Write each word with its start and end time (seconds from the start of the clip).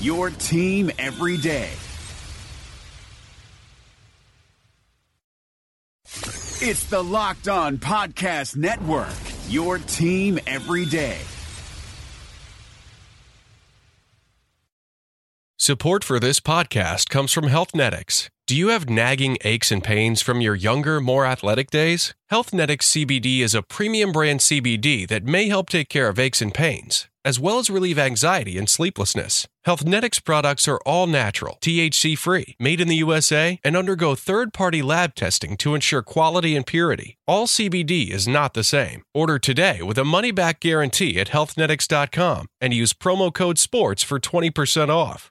your 0.00 0.30
team 0.30 0.90
every 0.98 1.36
day. 1.36 1.70
It's 6.62 6.84
the 6.84 7.02
Locked 7.02 7.48
On 7.48 7.78
Podcast 7.78 8.56
Network, 8.56 9.14
your 9.48 9.78
team 9.78 10.38
every 10.46 10.84
day. 10.84 11.18
Support 15.58 16.04
for 16.04 16.18
this 16.18 16.40
podcast 16.40 17.08
comes 17.10 17.32
from 17.32 17.44
Healthnetics. 17.44 18.28
Do 18.50 18.56
you 18.56 18.70
have 18.70 18.90
nagging 18.90 19.38
aches 19.42 19.70
and 19.70 19.80
pains 19.80 20.22
from 20.22 20.40
your 20.40 20.56
younger, 20.56 21.00
more 21.00 21.24
athletic 21.24 21.70
days? 21.70 22.16
Healthnetics 22.32 22.82
CBD 22.82 23.42
is 23.42 23.54
a 23.54 23.62
premium 23.62 24.10
brand 24.10 24.40
CBD 24.40 25.06
that 25.06 25.22
may 25.22 25.46
help 25.46 25.68
take 25.68 25.88
care 25.88 26.08
of 26.08 26.18
aches 26.18 26.42
and 26.42 26.52
pains, 26.52 27.08
as 27.24 27.38
well 27.38 27.60
as 27.60 27.70
relieve 27.70 27.96
anxiety 27.96 28.58
and 28.58 28.68
sleeplessness. 28.68 29.46
Healthnetics 29.64 30.24
products 30.24 30.66
are 30.66 30.80
all 30.84 31.06
natural, 31.06 31.58
THC 31.60 32.18
free, 32.18 32.56
made 32.58 32.80
in 32.80 32.88
the 32.88 32.96
USA, 32.96 33.60
and 33.62 33.76
undergo 33.76 34.16
third 34.16 34.52
party 34.52 34.82
lab 34.82 35.14
testing 35.14 35.56
to 35.58 35.76
ensure 35.76 36.02
quality 36.02 36.56
and 36.56 36.66
purity. 36.66 37.18
All 37.28 37.46
CBD 37.46 38.10
is 38.10 38.26
not 38.26 38.54
the 38.54 38.64
same. 38.64 39.04
Order 39.14 39.38
today 39.38 39.80
with 39.80 39.96
a 39.96 40.04
money 40.04 40.32
back 40.32 40.58
guarantee 40.58 41.20
at 41.20 41.28
healthnetics.com 41.28 42.48
and 42.60 42.74
use 42.74 42.94
promo 42.94 43.32
code 43.32 43.60
SPORTS 43.60 44.02
for 44.02 44.18
20% 44.18 44.88
off. 44.88 45.30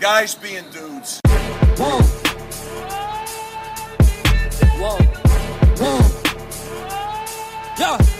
Guys 0.00 0.34
being 0.34 0.64
dudes. 0.72 1.20
Whoa. 1.76 2.02
Whoa. 4.80 4.98
Whoa. 5.78 6.00
Yeah. 7.78 8.13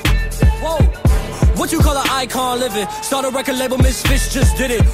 What 1.65 1.73
you 1.73 1.81
call 1.81 1.97
an 1.97 2.07
icon 2.11 2.61
living? 2.61 2.87
Start 3.01 3.25
a 3.25 3.31
record 3.31 3.57
label, 3.57 3.79
Misfits 3.79 4.29
just 4.35 4.55
did 4.59 4.71
it. 4.71 4.85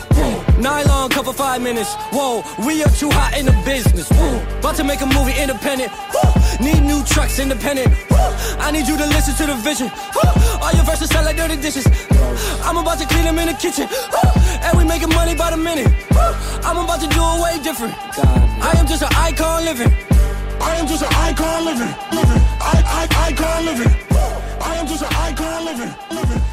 Nylon 0.60 1.10
cover 1.10 1.32
five 1.32 1.60
minutes. 1.60 1.97
Whoa, 2.14 2.44
we 2.64 2.84
are 2.84 2.88
too 2.91 3.10
hot 3.10 3.36
in 3.36 3.47
the 3.47 3.56
business. 3.66 4.08
Whoa. 4.08 4.38
About 4.60 4.76
to 4.76 4.84
make 4.84 5.00
a 5.00 5.06
movie 5.06 5.34
independent. 5.34 5.91
Whoa. 5.91 6.30
Need 6.64 6.84
new 6.86 7.03
trucks 7.03 7.41
independent. 7.41 7.92
Whoa. 8.09 8.62
I 8.62 8.70
need 8.70 8.86
you 8.86 8.97
to 8.97 9.04
listen 9.04 9.34
to 9.42 9.47
the 9.50 9.59
vision. 9.59 9.88
Whoa. 10.14 10.62
All 10.62 10.70
your 10.70 10.84
verses 10.84 11.10
sound 11.10 11.26
like 11.26 11.36
dirty 11.36 11.56
dishes. 11.56 11.88
I'm 12.62 12.76
about 12.76 13.00
to 13.00 13.06
clean 13.06 13.25
them 13.25 13.41
in 13.41 13.48
the 13.48 13.54
kitchen. 13.54 13.88
And 14.62 14.78
we 14.78 14.84
making 14.84 15.09
money 15.09 15.34
by 15.34 15.50
the 15.50 15.56
minute. 15.56 15.91
I'm 16.62 16.78
about 16.78 17.00
to 17.00 17.09
do 17.10 17.19
it 17.19 17.42
way 17.42 17.59
different. 17.64 17.98
I 18.62 18.78
am 18.78 18.86
just 18.86 19.03
an 19.03 19.10
icon 19.19 19.64
living. 19.64 19.91
I 20.62 20.76
am 20.76 20.86
just 20.86 21.03
an 21.03 21.10
icon 21.19 21.64
living. 21.64 21.91
Living. 22.14 22.42
I, 22.62 23.09
I, 23.10 23.26
icon 23.26 23.64
living. 23.66 24.09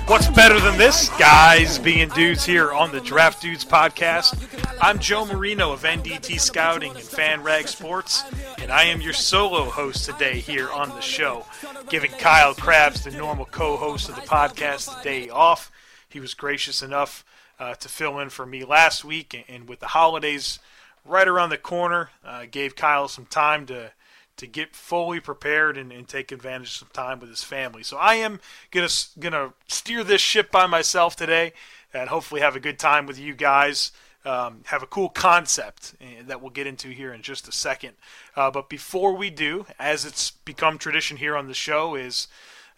What's 0.07 0.29
better 0.29 0.59
than 0.59 0.78
this? 0.78 1.09
Guys 1.19 1.78
being 1.78 2.07
dudes 2.09 2.45
here 2.45 2.72
on 2.72 2.94
the 2.94 3.01
Draft 3.01 3.41
Dudes 3.41 3.66
podcast. 3.66 4.41
I'm 4.81 5.00
Joe 5.00 5.25
Marino 5.25 5.73
of 5.73 5.84
NDT 5.84 6.40
Scouting 6.40 6.91
and 6.91 7.00
FanRag 7.01 7.68
Sports, 7.68 8.23
and 8.59 8.72
I 8.72 8.84
am 8.84 9.01
your 9.01 9.12
solo 9.12 9.66
host 9.66 10.06
today 10.06 10.40
here 10.40 10.72
on 10.72 10.88
the 10.90 11.01
show, 11.01 11.45
giving 11.90 12.12
Kyle 12.12 12.53
Crabbs, 12.53 13.03
the 13.03 13.12
normal 13.12 13.45
co 13.45 13.75
host 13.75 14.07
of 14.07 14.16
the 14.16 14.22
podcast, 14.22 14.95
the 14.95 15.03
day 15.03 15.29
off. 15.29 15.69
He 16.07 16.22
was 16.22 16.34
gracious 16.34 16.81
enough 16.81 17.25
uh, 17.59 17.74
to 17.75 17.89
fill 17.89 18.19
in 18.19 18.29
for 18.29 18.45
me 18.45 18.63
last 18.63 19.03
week, 19.03 19.45
and, 19.50 19.68
with 19.68 19.81
the 19.81 19.88
holidays 19.88 20.59
right 21.03 21.28
around 21.28 21.50
the 21.50 21.57
corner, 21.57 22.12
uh, 22.24 22.45
gave 22.50 22.75
Kyle 22.75 23.09
some 23.09 23.25
time 23.25 23.66
to 23.66 23.91
to 24.38 24.48
get 24.48 24.75
fully 24.75 25.20
prepared 25.20 25.78
and, 25.78 25.92
and, 25.92 26.08
take 26.08 26.31
advantage 26.31 26.68
of 26.68 26.74
some 26.74 26.90
time 26.94 27.20
with 27.20 27.30
his 27.30 27.44
family. 27.44 27.84
So 27.84 27.98
I 27.98 28.16
am 28.16 28.40
gonna 28.72 28.90
gonna 29.20 29.53
steer 29.68 30.03
this 30.03 30.22
ship 30.22 30.52
by 30.52 30.68
myself 30.68 31.16
today, 31.16 31.53
and 31.94 32.09
hopefully 32.09 32.42
have 32.42 32.56
a 32.56 32.59
good 32.59 32.80
time 32.80 33.06
with 33.06 33.20
you 33.20 33.34
guys. 33.34 33.92
Um, 34.25 34.62
have 34.66 34.84
a 34.84 34.88
cool 34.88 35.08
concept 35.08 35.96
eh, 36.02 36.22
that 36.25 36.42
we'll 36.42 36.50
get 36.50 36.68
into 36.68 36.90
here 36.90 37.14
in 37.14 37.22
just 37.22 37.48
a 37.48 37.52
second. 37.52 37.94
Uh, 38.36 38.52
but 38.52 38.68
before 38.68 39.16
we 39.16 39.30
do, 39.30 39.66
as 39.80 40.03
it's 40.03 40.31
become 40.31 40.78
tradition 40.78 41.16
here 41.16 41.38
on 41.38 41.48
the 41.48 41.54
show, 41.54 41.96
is 41.96 42.28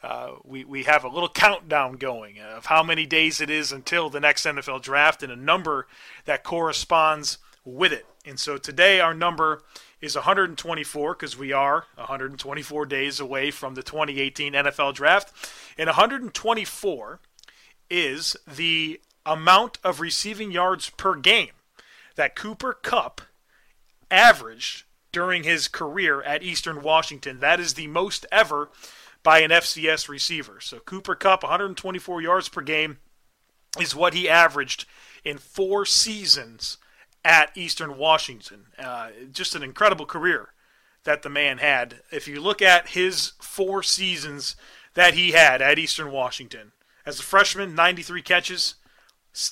uh, 0.03 0.33
we, 0.43 0.63
we 0.63 0.83
have 0.83 1.03
a 1.03 1.09
little 1.09 1.29
countdown 1.29 1.93
going 1.93 2.39
of 2.39 2.67
how 2.67 2.83
many 2.83 3.05
days 3.05 3.41
it 3.41 3.49
is 3.49 3.71
until 3.71 4.09
the 4.09 4.19
next 4.19 4.45
NFL 4.45 4.81
draft 4.81 5.23
and 5.23 5.31
a 5.31 5.35
number 5.35 5.87
that 6.25 6.43
corresponds 6.43 7.39
with 7.65 7.91
it. 7.91 8.05
And 8.25 8.39
so 8.39 8.57
today 8.57 8.99
our 8.99 9.13
number 9.13 9.63
is 10.01 10.15
124 10.15 11.13
because 11.13 11.37
we 11.37 11.51
are 11.51 11.85
124 11.95 12.85
days 12.85 13.19
away 13.19 13.51
from 13.51 13.75
the 13.75 13.83
2018 13.83 14.53
NFL 14.53 14.93
draft. 14.93 15.33
And 15.77 15.87
124 15.87 17.19
is 17.89 18.35
the 18.47 19.01
amount 19.25 19.77
of 19.83 19.99
receiving 19.99 20.51
yards 20.51 20.89
per 20.91 21.15
game 21.15 21.51
that 22.15 22.35
Cooper 22.35 22.73
Kupp 22.73 23.21
averaged 24.11 24.83
during 25.11 25.43
his 25.43 25.67
career 25.67 26.21
at 26.21 26.43
Eastern 26.43 26.81
Washington. 26.81 27.39
That 27.39 27.59
is 27.59 27.73
the 27.73 27.87
most 27.87 28.25
ever 28.31 28.69
by 29.23 29.39
an 29.39 29.51
FCS 29.51 30.07
receiver. 30.07 30.59
So 30.61 30.79
Cooper 30.79 31.15
Kupp, 31.15 31.43
124 31.43 32.21
yards 32.21 32.49
per 32.49 32.61
game, 32.61 32.97
is 33.79 33.95
what 33.95 34.13
he 34.13 34.29
averaged 34.29 34.85
in 35.23 35.37
four 35.37 35.85
seasons 35.85 36.77
at 37.23 37.55
Eastern 37.55 37.97
Washington. 37.97 38.67
Uh, 38.77 39.09
just 39.31 39.55
an 39.55 39.63
incredible 39.63 40.05
career 40.05 40.53
that 41.03 41.21
the 41.21 41.29
man 41.29 41.57
had. 41.57 42.01
If 42.11 42.27
you 42.27 42.41
look 42.41 42.61
at 42.61 42.89
his 42.89 43.33
four 43.39 43.83
seasons 43.83 44.55
that 44.93 45.13
he 45.13 45.31
had 45.31 45.61
at 45.61 45.79
Eastern 45.79 46.11
Washington, 46.11 46.71
as 47.05 47.19
a 47.19 47.23
freshman, 47.23 47.75
93 47.75 48.21
catches, 48.21 48.75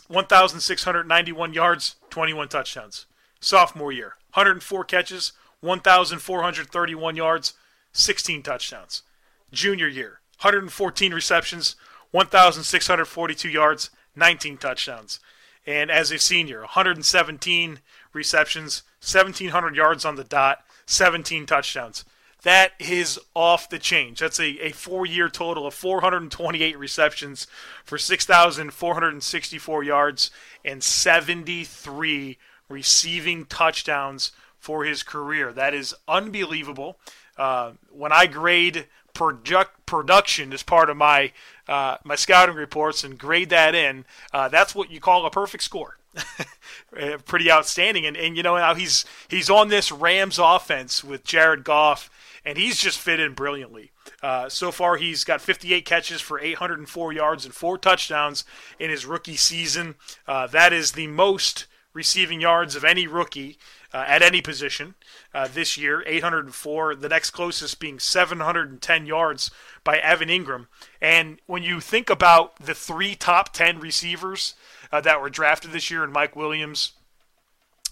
1,691 0.07 1.53
yards, 1.53 1.95
21 2.09 2.49
touchdowns. 2.49 3.05
Sophomore 3.39 3.91
year, 3.91 4.15
104 4.33 4.83
catches, 4.83 5.33
1,431 5.61 7.15
yards, 7.15 7.53
16 7.91 8.43
touchdowns. 8.43 9.03
Junior 9.51 9.87
year, 9.87 10.19
114 10.41 11.13
receptions, 11.13 11.75
1,642 12.11 13.49
yards, 13.49 13.89
19 14.15 14.57
touchdowns. 14.57 15.19
And 15.67 15.91
as 15.91 16.11
a 16.11 16.17
senior, 16.17 16.61
117 16.61 17.79
receptions, 18.13 18.83
1,700 19.01 19.75
yards 19.75 20.05
on 20.05 20.15
the 20.15 20.23
dot, 20.23 20.63
17 20.85 21.45
touchdowns. 21.45 22.05
That 22.43 22.71
is 22.79 23.19
off 23.33 23.69
the 23.69 23.77
change. 23.77 24.19
That's 24.19 24.39
a, 24.39 24.67
a 24.67 24.71
four 24.71 25.05
year 25.05 25.27
total 25.27 25.67
of 25.67 25.73
428 25.73 26.77
receptions 26.77 27.47
for 27.83 27.97
6,464 27.97 29.83
yards 29.83 30.31
and 30.63 30.81
73 30.81 32.37
receiving 32.69 33.45
touchdowns 33.45 34.31
for 34.57 34.85
his 34.85 35.03
career. 35.03 35.51
That 35.51 35.73
is 35.73 35.93
unbelievable. 36.07 36.97
Uh, 37.37 37.73
when 37.91 38.11
I 38.11 38.27
grade 38.27 38.87
product, 39.17 39.85
production 39.87 40.53
as 40.53 40.63
part 40.63 40.89
of 40.89 40.95
my 40.95 41.31
uh, 41.67 41.97
my 42.03 42.15
scouting 42.15 42.55
reports 42.55 43.03
and 43.03 43.17
grade 43.17 43.49
that 43.49 43.75
in, 43.75 44.05
uh, 44.31 44.47
that's 44.47 44.73
what 44.73 44.89
you 44.89 45.01
call 45.01 45.25
a 45.25 45.31
perfect 45.31 45.63
score. 45.63 45.97
Uh, 46.15 47.17
pretty 47.25 47.51
outstanding, 47.51 48.05
and 48.05 48.15
and 48.15 48.37
you 48.37 48.43
know 48.43 48.55
now 48.55 48.75
he's 48.75 49.05
he's 49.27 49.49
on 49.49 49.69
this 49.69 49.91
Rams 49.91 50.39
offense 50.39 51.03
with 51.03 51.23
Jared 51.23 51.63
Goff, 51.63 52.09
and 52.45 52.57
he's 52.57 52.79
just 52.79 52.99
fit 52.99 53.19
in 53.19 53.33
brilliantly. 53.33 53.91
Uh, 54.23 54.49
so 54.49 54.71
far, 54.71 54.95
he's 54.95 55.23
got 55.23 55.41
58 55.41 55.83
catches 55.83 56.21
for 56.21 56.39
804 56.39 57.13
yards 57.13 57.45
and 57.45 57.53
four 57.53 57.77
touchdowns 57.77 58.45
in 58.79 58.89
his 58.89 59.05
rookie 59.05 59.35
season. 59.35 59.95
Uh, 60.27 60.47
that 60.47 60.73
is 60.73 60.93
the 60.93 61.07
most 61.07 61.67
receiving 61.93 62.41
yards 62.41 62.75
of 62.75 62.83
any 62.83 63.05
rookie 63.07 63.57
uh, 63.93 64.03
at 64.07 64.21
any 64.21 64.41
position 64.41 64.95
uh, 65.33 65.47
this 65.47 65.77
year, 65.77 66.03
804. 66.05 66.95
The 66.95 67.09
next 67.09 67.31
closest 67.31 67.79
being 67.79 67.99
710 67.99 69.05
yards 69.05 69.51
by 69.83 69.97
Evan 69.97 70.29
Engram 70.29 70.67
And 71.01 71.39
when 71.45 71.63
you 71.63 71.79
think 71.79 72.09
about 72.09 72.57
the 72.57 72.73
three 72.73 73.15
top 73.15 73.53
10 73.53 73.79
receivers 73.79 74.55
uh, 74.91 75.01
that 75.01 75.21
were 75.21 75.29
drafted 75.29 75.71
this 75.71 75.89
year, 75.89 76.03
and 76.03 76.13
Mike 76.13 76.35
Williams, 76.35 76.93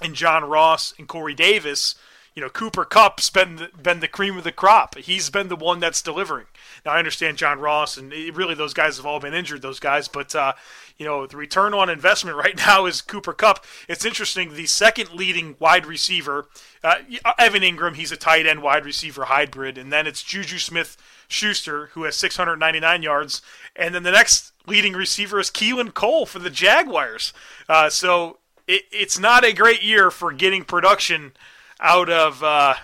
and 0.02 0.16
John 0.16 0.44
Ross, 0.44 0.94
and 0.98 1.08
Corey 1.08 1.34
Davis, 1.34 1.96
you 2.36 2.42
know, 2.42 2.50
Cooper 2.50 2.84
Kupp's 2.84 3.30
been 3.30 3.56
the, 3.56 3.70
been 3.82 4.02
the 4.02 4.10
cream 4.10 4.38
of 4.38 4.44
the 4.44 4.52
crop. 4.52 4.98
He's 4.98 5.30
been 5.30 5.48
the 5.48 5.56
one 5.56 5.80
that's 5.80 6.02
delivering. 6.02 6.48
Now 6.86 6.94
I 6.94 7.00
understand 7.00 7.38
John 7.38 7.60
Ross 7.60 7.98
and 7.98 8.12
really 8.12 8.54
those 8.54 8.74
guys 8.74 8.98
have 8.98 9.06
all 9.06 9.20
been 9.20 9.34
injured, 9.34 9.62
those 9.62 9.80
guys, 9.80 10.08
but 10.08 10.36
uh, 10.36 10.54
you 10.98 11.06
know 11.06 11.26
the 11.26 11.38
return 11.38 11.74
on 11.74 11.90
investment 11.90 12.38
right 12.44 12.56
now 12.56 12.86
is 12.86 13.02
Cooper 13.02 13.34
Kupp. 13.34 13.66
It's 13.90 14.06
interesting. 14.06 14.54
The 14.54 14.68
second 14.68 15.12
leading 15.12 15.56
wide 15.60 15.86
receiver, 15.86 16.48
uh, 16.84 16.98
Evan 17.40 17.64
Engram, 17.64 17.96
he's 17.96 18.12
a 18.12 18.18
tight 18.18 18.46
end 18.46 18.62
wide 18.62 18.86
receiver 18.86 19.26
hybrid, 19.26 19.78
and 19.78 19.92
then 19.92 20.06
it's 20.06 20.22
Juju 20.22 20.60
Smith 20.60 20.98
Schuster 21.28 21.88
who 21.88 22.04
has 22.04 22.16
699 22.16 23.02
yards, 23.02 23.42
and 23.76 23.96
then 23.96 24.04
the 24.04 24.12
next 24.12 24.52
leading 24.68 24.94
receiver 24.94 25.40
is 25.40 25.50
Keelan 25.50 25.94
Cole 25.94 26.26
for 26.26 26.40
the 26.40 26.50
Jaguars. 26.50 27.34
Uh, 27.68 27.90
so 27.90 28.38
it, 28.68 28.84
it's 28.92 29.18
not 29.18 29.44
a 29.44 29.54
great 29.54 29.84
year 29.84 30.12
for 30.12 30.32
getting 30.32 30.64
production 30.64 31.34
out 31.80 32.10
of 32.10 32.44
uh, 32.44 32.76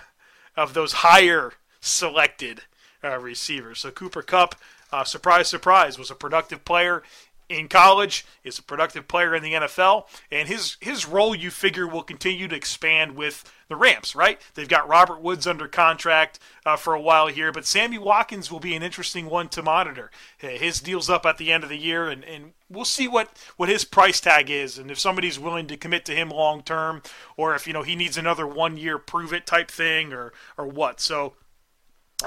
of 0.56 0.74
those 0.74 0.92
higher 0.92 1.52
selected 1.80 2.62
uh, 3.04 3.18
receivers. 3.18 3.80
So 3.80 3.90
Cooper 3.90 4.22
Kupp, 4.22 4.54
uh, 4.92 5.04
surprise, 5.04 5.48
surprise, 5.48 5.98
was 5.98 6.10
a 6.10 6.14
productive 6.14 6.64
player 6.64 7.02
in 7.48 7.68
college, 7.68 8.24
is 8.44 8.58
a 8.58 8.62
productive 8.62 9.06
player 9.08 9.34
in 9.34 9.42
the 9.42 9.52
NFL, 9.52 10.06
and 10.30 10.48
his 10.48 10.76
his 10.80 11.06
role 11.06 11.34
you 11.34 11.50
figure 11.50 11.86
will 11.86 12.02
continue 12.02 12.48
to 12.48 12.56
expand 12.56 13.14
with 13.14 13.52
the 13.68 13.76
Rams, 13.76 14.14
right? 14.14 14.40
They've 14.54 14.68
got 14.68 14.88
Robert 14.88 15.20
Woods 15.20 15.46
under 15.46 15.68
contract 15.68 16.38
uh, 16.64 16.76
for 16.76 16.94
a 16.94 17.00
while 17.00 17.28
here, 17.28 17.52
but 17.52 17.66
Sammy 17.66 17.98
Watkins 17.98 18.50
will 18.50 18.60
be 18.60 18.74
an 18.74 18.82
interesting 18.82 19.26
one 19.26 19.48
to 19.50 19.62
monitor. 19.62 20.10
His 20.38 20.80
deal's 20.80 21.08
up 21.08 21.24
at 21.24 21.38
the 21.38 21.52
end 21.52 21.64
of 21.64 21.70
the 21.70 21.78
year, 21.78 22.08
and, 22.08 22.24
and 22.24 22.52
we'll 22.68 22.84
see 22.84 23.08
what, 23.08 23.30
what 23.56 23.68
his 23.68 23.84
price 23.84 24.20
tag 24.20 24.50
is, 24.50 24.78
and 24.78 24.90
if 24.90 24.98
somebody's 24.98 25.38
willing 25.38 25.66
to 25.68 25.76
commit 25.76 26.04
to 26.06 26.14
him 26.14 26.28
long 26.30 26.62
term, 26.62 27.02
or 27.36 27.54
if 27.54 27.66
you 27.66 27.72
know 27.72 27.82
he 27.82 27.96
needs 27.96 28.16
another 28.16 28.46
one 28.46 28.76
year 28.76 28.98
prove 28.98 29.32
it 29.32 29.46
type 29.46 29.70
thing, 29.70 30.12
or 30.12 30.32
or 30.56 30.66
what. 30.66 31.00
So. 31.00 31.34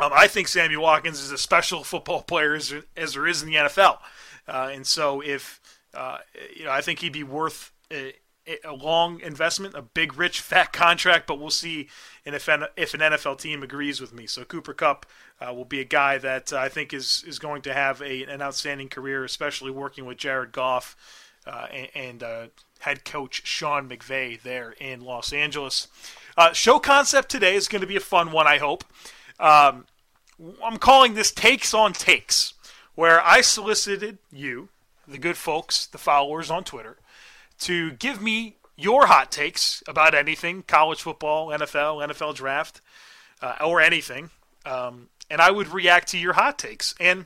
Um, 0.02 0.12
I 0.14 0.28
think 0.28 0.48
Sammy 0.48 0.78
Watkins 0.78 1.20
is 1.20 1.32
a 1.32 1.38
special 1.38 1.84
football 1.84 2.22
player 2.28 2.56
as, 2.56 2.74
as 2.96 3.14
there 3.14 3.28
is 3.28 3.42
in 3.42 3.50
the 3.50 3.56
NFL. 3.56 4.00
Uh, 4.48 4.70
and 4.72 4.86
so 4.86 5.22
if 5.22 5.60
uh, 5.96 6.18
you 6.56 6.66
know, 6.66 6.72
I 6.72 6.82
think 6.82 7.00
he'd 7.00 7.14
be 7.14 7.24
worth 7.24 7.72
a, 7.92 8.14
a, 8.64 8.74
long 8.74 9.22
investment, 9.22 9.76
a 9.76 9.82
big, 9.82 10.18
rich, 10.18 10.42
fat 10.42 10.74
contract. 10.74 11.28
But 11.28 11.40
we'll 11.40 11.50
see 11.50 11.88
if 12.26 12.48
an, 12.48 12.66
if 12.76 12.94
an 12.94 13.00
NFL 13.00 13.40
team 13.40 13.64
agrees 13.64 14.02
with 14.02 14.14
me. 14.14 14.28
So 14.28 14.44
Cooper 14.44 14.74
Kupp 14.74 15.06
uh, 15.40 15.54
will 15.54 15.66
be 15.66 15.80
a 15.80 15.86
guy 15.86 16.18
that 16.18 16.54
I 16.54 16.70
think 16.70 16.94
is 16.94 17.24
is 17.28 17.40
going 17.40 17.62
to 17.64 17.74
have 17.74 18.02
a, 18.02 18.24
an 18.24 18.42
outstanding 18.42 18.90
career, 18.90 19.24
especially 19.24 19.72
working 19.72 20.06
with 20.06 20.18
Jared 20.18 20.52
Goff 20.52 20.96
uh, 21.48 21.68
and, 21.72 21.88
and 21.96 22.24
uh, 22.24 22.48
head 22.80 23.06
coach 23.06 23.46
Sean 23.46 23.90
McVay 23.90 24.42
there 24.42 24.76
in 24.80 25.02
Los 25.02 25.32
Angeles. 25.32 25.88
Uh, 26.38 26.52
show 26.52 26.80
concept 26.80 27.30
today 27.30 27.56
is 27.56 27.68
going 27.68 27.82
to 27.82 27.88
be 27.88 27.96
a 27.96 28.02
fun 28.02 28.32
one, 28.32 28.48
I 28.48 28.58
hope. 28.58 28.84
Um, 29.40 29.86
I'm 30.64 30.78
calling 30.78 31.14
this 31.14 31.32
Takes 31.32 31.74
on 31.74 31.94
Takes 31.94 32.54
where 32.96 33.22
I 33.22 33.42
solicited 33.42 34.18
you, 34.32 34.70
the 35.08 35.18
good 35.18 35.38
folks, 35.38 35.86
the 35.86 35.98
followers 35.98 36.50
on 36.50 36.64
Twitter, 36.64 36.98
to 37.60 37.92
give 37.92 38.22
me 38.22 38.56
your 38.78 39.08
hot 39.08 39.32
takes 39.32 39.84
about 39.88 40.16
anything 40.16 40.64
college 40.64 41.02
football, 41.02 41.48
NFL, 41.50 42.08
NFL 42.08 42.36
draft, 42.36 42.82
uh, 43.42 43.56
or 43.64 43.82
anything. 43.82 44.30
Um, 44.66 45.10
and 45.30 45.42
I 45.42 45.52
would 45.52 45.68
react 45.68 46.10
to 46.10 46.18
your 46.18 46.34
hot 46.34 46.58
takes. 46.58 46.96
And 47.00 47.26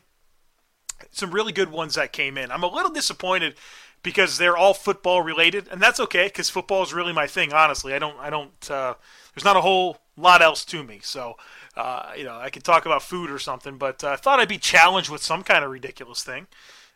some 1.11 1.31
really 1.31 1.51
good 1.51 1.71
ones 1.71 1.95
that 1.95 2.11
came 2.11 2.37
in. 2.37 2.51
I'm 2.51 2.63
a 2.63 2.67
little 2.67 2.91
disappointed 2.91 3.55
because 4.03 4.37
they're 4.37 4.57
all 4.57 4.73
football 4.73 5.21
related, 5.21 5.67
and 5.69 5.81
that's 5.81 5.99
okay 5.99 6.27
because 6.27 6.49
football 6.49 6.83
is 6.83 6.93
really 6.93 7.13
my 7.13 7.27
thing. 7.27 7.53
Honestly, 7.53 7.93
I 7.93 7.99
don't, 7.99 8.17
I 8.19 8.29
don't. 8.29 8.71
Uh, 8.71 8.95
there's 9.33 9.45
not 9.45 9.57
a 9.57 9.61
whole 9.61 9.97
lot 10.17 10.41
else 10.41 10.65
to 10.65 10.83
me, 10.83 10.99
so 11.01 11.35
uh, 11.75 12.11
you 12.17 12.23
know, 12.23 12.37
I 12.37 12.49
could 12.49 12.63
talk 12.63 12.85
about 12.85 13.01
food 13.01 13.29
or 13.29 13.39
something, 13.39 13.77
but 13.77 14.03
I 14.03 14.13
uh, 14.13 14.17
thought 14.17 14.39
I'd 14.39 14.49
be 14.49 14.57
challenged 14.57 15.09
with 15.09 15.23
some 15.23 15.43
kind 15.43 15.63
of 15.63 15.71
ridiculous 15.71 16.23
thing. 16.23 16.47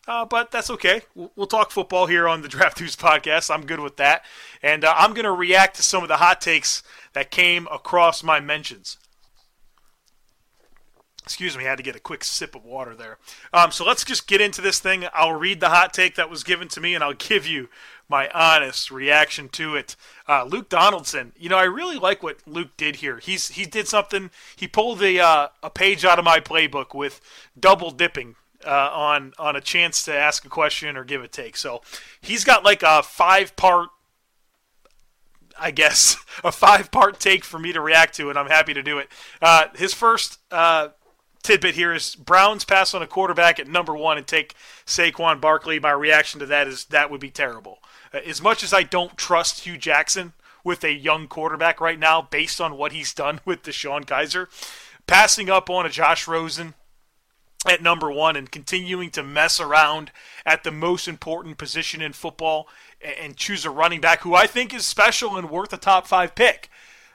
Uh, 0.06 0.24
but 0.24 0.50
that's 0.50 0.68
okay. 0.68 1.02
We'll, 1.14 1.32
we'll, 1.34 1.46
talk 1.46 1.70
football 1.70 2.06
here 2.06 2.28
on 2.28 2.42
the 2.42 2.48
Draft 2.54 2.76
Dudes 2.76 2.96
podcast. 2.96 3.52
I'm 3.52 3.64
good 3.64 3.80
with 3.80 3.96
that. 3.96 4.24
And 4.62 4.84
uh, 4.84 4.94
I'm 4.96 5.14
going 5.14 5.24
to 5.24 5.32
react 5.32 5.76
to 5.76 5.82
some 5.82 6.02
of 6.02 6.08
the 6.08 6.18
hot 6.18 6.40
takes 6.40 6.82
that 7.14 7.30
came 7.30 7.66
across 7.72 8.22
my 8.22 8.40
mentions. 8.40 8.98
Excuse 11.22 11.56
me, 11.56 11.64
I 11.64 11.70
had 11.70 11.78
to 11.78 11.82
get 11.82 11.96
a 11.96 12.00
quick 12.00 12.22
sip 12.22 12.54
of 12.54 12.66
water 12.66 12.94
there. 12.94 13.16
Um, 13.54 13.70
so 13.70 13.86
let's 13.86 14.04
just 14.04 14.26
get 14.26 14.42
into 14.42 14.60
this 14.60 14.78
thing. 14.78 15.06
I'll 15.14 15.32
read 15.32 15.60
the 15.60 15.70
hot 15.70 15.94
take 15.94 16.16
that 16.16 16.28
was 16.28 16.44
given 16.44 16.68
to 16.68 16.82
me, 16.82 16.94
and 16.94 17.02
I'll 17.02 17.14
give 17.14 17.46
you 17.46 17.70
my 18.08 18.28
honest 18.30 18.90
reaction 18.90 19.48
to 19.50 19.76
it. 19.76 19.96
Uh, 20.28 20.44
Luke 20.44 20.68
Donaldson, 20.68 21.32
you 21.36 21.48
know, 21.48 21.58
I 21.58 21.64
really 21.64 21.96
like 21.96 22.22
what 22.22 22.38
Luke 22.46 22.76
did 22.76 22.96
here. 22.96 23.18
He's 23.18 23.48
he 23.48 23.64
did 23.64 23.88
something. 23.88 24.30
He 24.56 24.68
pulled 24.68 25.02
a 25.02 25.18
uh, 25.18 25.48
a 25.62 25.70
page 25.70 26.04
out 26.04 26.18
of 26.18 26.24
my 26.24 26.40
playbook 26.40 26.94
with 26.94 27.20
double 27.58 27.90
dipping 27.90 28.36
uh, 28.66 28.90
on 28.92 29.32
on 29.38 29.56
a 29.56 29.60
chance 29.60 30.04
to 30.04 30.14
ask 30.14 30.44
a 30.44 30.48
question 30.48 30.96
or 30.96 31.04
give 31.04 31.22
a 31.22 31.28
take. 31.28 31.56
So 31.56 31.82
he's 32.20 32.44
got 32.44 32.64
like 32.64 32.82
a 32.82 33.02
five 33.02 33.56
part. 33.56 33.88
I 35.56 35.70
guess 35.70 36.16
a 36.44 36.50
five-part 36.50 37.20
take 37.20 37.44
for 37.44 37.60
me 37.60 37.72
to 37.72 37.80
react 37.80 38.16
to, 38.16 38.28
and 38.28 38.36
I'm 38.36 38.48
happy 38.48 38.74
to 38.74 38.82
do 38.82 38.98
it. 38.98 39.08
Uh, 39.40 39.66
his 39.76 39.94
first 39.94 40.40
uh, 40.50 40.88
tidbit 41.44 41.76
here 41.76 41.94
is 41.94 42.16
Browns 42.16 42.64
pass 42.64 42.92
on 42.92 43.02
a 43.02 43.06
quarterback 43.06 43.60
at 43.60 43.68
number 43.68 43.94
one 43.94 44.18
and 44.18 44.26
take 44.26 44.54
Saquon 44.84 45.40
Barkley. 45.40 45.78
My 45.78 45.92
reaction 45.92 46.40
to 46.40 46.46
that 46.46 46.66
is 46.66 46.86
that 46.86 47.08
would 47.08 47.20
be 47.20 47.30
terrible. 47.30 47.78
Uh, 48.14 48.18
as 48.26 48.40
much 48.40 48.62
as 48.62 48.72
I 48.72 48.84
don't 48.84 49.16
trust 49.16 49.60
Hue 49.60 49.76
Jackson 49.76 50.32
with 50.62 50.84
a 50.84 50.92
young 50.92 51.26
quarterback 51.26 51.80
right 51.80 51.98
now, 51.98 52.22
based 52.22 52.60
on 52.60 52.76
what 52.76 52.92
he's 52.92 53.12
done 53.12 53.40
with 53.44 53.62
DeShone 53.62 54.04
Kizer, 54.04 54.46
passing 55.06 55.50
up 55.50 55.68
on 55.68 55.84
a 55.84 55.90
Josh 55.90 56.28
Rosen 56.28 56.74
at 57.66 57.82
number 57.82 58.10
one 58.10 58.36
and 58.36 58.50
continuing 58.50 59.10
to 59.10 59.22
mess 59.22 59.58
around 59.58 60.12
at 60.44 60.64
the 60.64 60.70
most 60.70 61.08
important 61.08 61.58
position 61.58 62.02
in 62.02 62.12
football 62.12 62.68
and 63.20 63.36
choose 63.36 63.64
a 63.64 63.70
running 63.70 64.00
back 64.00 64.20
who 64.20 64.34
I 64.34 64.46
think 64.46 64.72
is 64.74 64.86
special 64.86 65.36
and 65.36 65.50
worth 65.50 65.72
a 65.72 65.78
top 65.78 66.06
five 66.06 66.34
pick. 66.34 66.70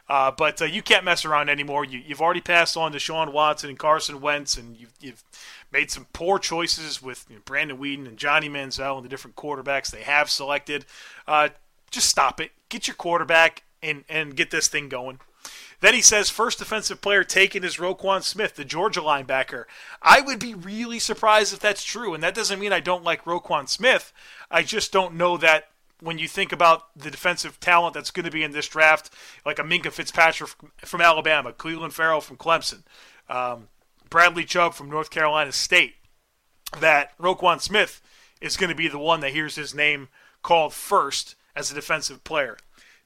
Uh, 0.07 0.31
but 0.31 0.59
uh, 0.59 0.65
you 0.65 0.81
can't 0.81 1.05
mess 1.05 1.23
around 1.23 1.49
anymore. 1.49 1.85
You, 1.85 2.01
have 2.09 2.21
already 2.21 2.41
passed 2.41 2.75
on 2.75 2.93
Deshaun 2.93 3.31
Watson 3.31 3.69
and 3.69 3.77
Carson 3.77 4.21
Wentz, 4.21 4.57
and 4.57 4.75
you've, 4.75 4.93
you've 4.99 5.23
made 5.71 5.91
some 5.91 6.07
poor 6.13 6.39
choices 6.39 7.01
with 7.01 7.25
you 7.29 7.35
know, 7.35 7.41
Brandon 7.45 7.77
Weeden 7.77 8.07
and 8.07 8.17
Johnny 8.17 8.49
Manziel 8.49 8.97
and 8.97 9.05
the 9.05 9.09
different 9.09 9.35
quarterbacks 9.35 9.91
they 9.91 10.03
have 10.03 10.29
selected. 10.29 10.85
Uh, 11.27 11.49
just 11.91 12.09
stop 12.09 12.39
it. 12.39 12.51
Get 12.69 12.87
your 12.87 12.95
quarterback 12.95 13.63
and, 13.81 14.03
and 14.09 14.35
get 14.35 14.51
this 14.51 14.67
thing 14.67 14.89
going. 14.89 15.19
Then 15.81 15.93
he 15.93 16.01
says, 16.01 16.29
first 16.29 16.59
defensive 16.59 16.99
player 16.99 17.23
taken 17.23 17.63
is 17.63 17.77
Roquan 17.77 18.21
Smith, 18.23 18.55
the 18.55 18.65
Georgia 18.65 18.99
linebacker. 18.99 19.63
I 20.01 20.19
would 20.19 20.39
be 20.39 20.53
really 20.53 20.99
surprised 20.99 21.53
if 21.53 21.59
that's 21.59 21.83
true, 21.83 22.13
and 22.13 22.21
that 22.21 22.35
doesn't 22.35 22.59
mean 22.59 22.73
I 22.73 22.81
don't 22.81 23.03
like 23.03 23.23
Roquan 23.23 23.69
Smith. 23.69 24.11
I 24.51 24.63
just 24.63 24.91
don't 24.91 25.15
know 25.15 25.37
that 25.37 25.69
when 26.01 26.17
you 26.17 26.27
think 26.27 26.51
about 26.51 26.87
the 26.97 27.11
defensive 27.11 27.59
talent 27.59 27.93
that's 27.93 28.11
going 28.11 28.25
to 28.25 28.31
be 28.31 28.43
in 28.43 28.51
this 28.51 28.67
draft, 28.67 29.13
like 29.45 29.59
a 29.59 29.63
Minkah 29.63 29.91
Fitzpatrick 29.91 30.51
from 30.79 31.01
Alabama, 31.01 31.53
Clelin 31.53 31.91
Ferrell 31.91 32.21
from 32.21 32.37
Clemson, 32.37 32.83
um, 33.29 33.69
Bradley 34.09 34.45
Chubb 34.45 34.73
from 34.73 34.89
North 34.89 35.09
Carolina 35.09 35.51
State, 35.51 35.95
that 36.79 37.17
Roquan 37.17 37.61
Smith 37.61 38.01
is 38.41 38.57
going 38.57 38.69
to 38.69 38.75
be 38.75 38.87
the 38.87 38.99
one 38.99 39.19
that 39.21 39.31
hears 39.31 39.55
his 39.55 39.75
name 39.75 40.07
called 40.41 40.73
first 40.73 41.35
as 41.55 41.71
a 41.71 41.75
defensive 41.75 42.23
player. 42.23 42.57